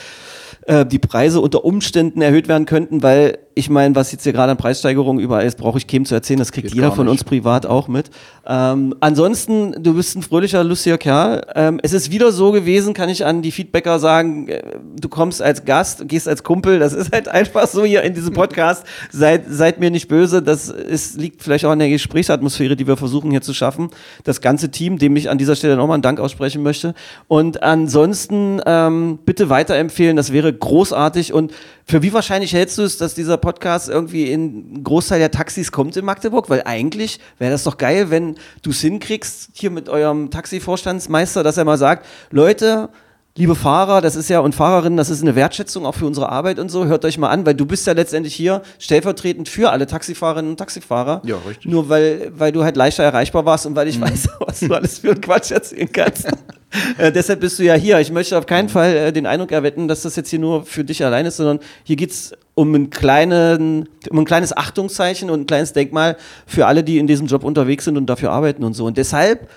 [0.67, 4.53] äh, die Preise unter Umständen erhöht werden könnten, weil ich meine, was jetzt hier gerade
[4.53, 7.25] an Preissteigerungen überall ist, brauche ich keinem zu erzählen, das kriegt Geht jeder von uns
[7.25, 8.09] privat auch mit.
[8.47, 11.45] Ähm, ansonsten, du bist ein fröhlicher, lustiger Kerl.
[11.57, 14.63] Ähm, es ist wieder so gewesen, kann ich an die Feedbacker sagen, äh,
[15.01, 18.33] du kommst als Gast, gehst als Kumpel, das ist halt einfach so hier in diesem
[18.33, 18.85] Podcast.
[19.11, 22.97] seid, seid mir nicht böse, das ist, liegt vielleicht auch an der Gesprächsatmosphäre, die wir
[22.97, 23.91] versuchen hier zu schaffen.
[24.23, 26.95] Das ganze Team, dem ich an dieser Stelle nochmal einen Dank aussprechen möchte.
[27.27, 31.33] Und ansonsten ähm, bitte weiterempfehlen, das wäre großartig.
[31.33, 31.53] Und
[31.89, 35.97] für wie wahrscheinlich hältst du es, dass dieser Podcast irgendwie in Großteil der Taxis kommt
[35.97, 36.51] in Magdeburg?
[36.51, 41.57] Weil eigentlich wäre das doch geil, wenn du es hinkriegst, hier mit eurem Taxivorstandsmeister, dass
[41.57, 42.91] er mal sagt, Leute,
[43.39, 46.59] liebe Fahrer, das ist ja und Fahrerinnen, das ist eine Wertschätzung auch für unsere Arbeit
[46.59, 46.87] und so.
[46.87, 50.57] Hört euch mal an, weil du bist ja letztendlich hier stellvertretend für alle Taxifahrerinnen und
[50.57, 51.23] Taxifahrer.
[51.25, 51.67] Ja, richtig.
[51.67, 51.73] Mhm.
[51.73, 54.99] Nur weil, weil du halt leichter erreichbar warst und weil ich weiß, was du alles
[54.99, 56.27] für einen Quatsch erzählen kannst.
[56.99, 58.01] äh, deshalb bist du ja hier.
[58.01, 60.83] Ich möchte auf keinen Fall äh, den Eindruck erwecken, dass das jetzt hier nur für
[60.83, 65.47] dich allein ist, sondern hier geht's um, einen kleinen, um ein kleines Achtungszeichen und ein
[65.47, 68.85] kleines Denkmal für alle, die in diesem Job unterwegs sind und dafür arbeiten und so.
[68.85, 69.49] Und deshalb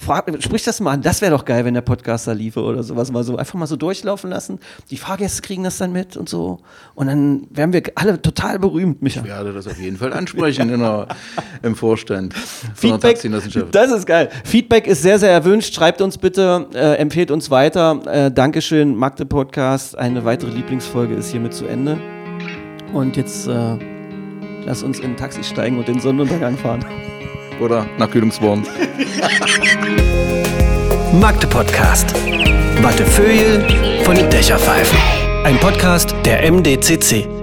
[0.00, 3.10] Frag, sprich das mal an, das wäre doch geil, wenn der Podcaster liefe oder sowas
[3.10, 3.36] mal so.
[3.36, 4.60] Einfach mal so durchlaufen lassen.
[4.90, 6.60] Die Fahrgäste kriegen das dann mit und so.
[6.94, 9.20] Und dann wären wir alle total berühmt, Micha.
[9.20, 11.08] Ich werde das auf jeden Fall ansprechen in der,
[11.62, 12.32] im Vorstand
[12.74, 13.20] Feedback,
[13.72, 14.28] das ist geil.
[14.44, 15.74] Feedback ist sehr, sehr erwünscht.
[15.74, 18.00] Schreibt uns bitte, äh, empfehlt uns weiter.
[18.06, 19.98] Äh, Dankeschön, Magde Podcast.
[19.98, 21.98] Eine weitere Lieblingsfolge ist hiermit zu Ende.
[22.92, 23.76] Und jetzt äh,
[24.64, 26.84] lass uns in ein Taxi steigen und den Sonnenuntergang fahren.
[27.60, 28.64] Oder Nachkühlungswurm.
[31.12, 32.14] Magde Podcast.
[32.82, 33.66] Wattefeuille
[34.04, 34.98] von den Dächerpfeifen.
[35.44, 37.37] Ein Podcast der MDCC.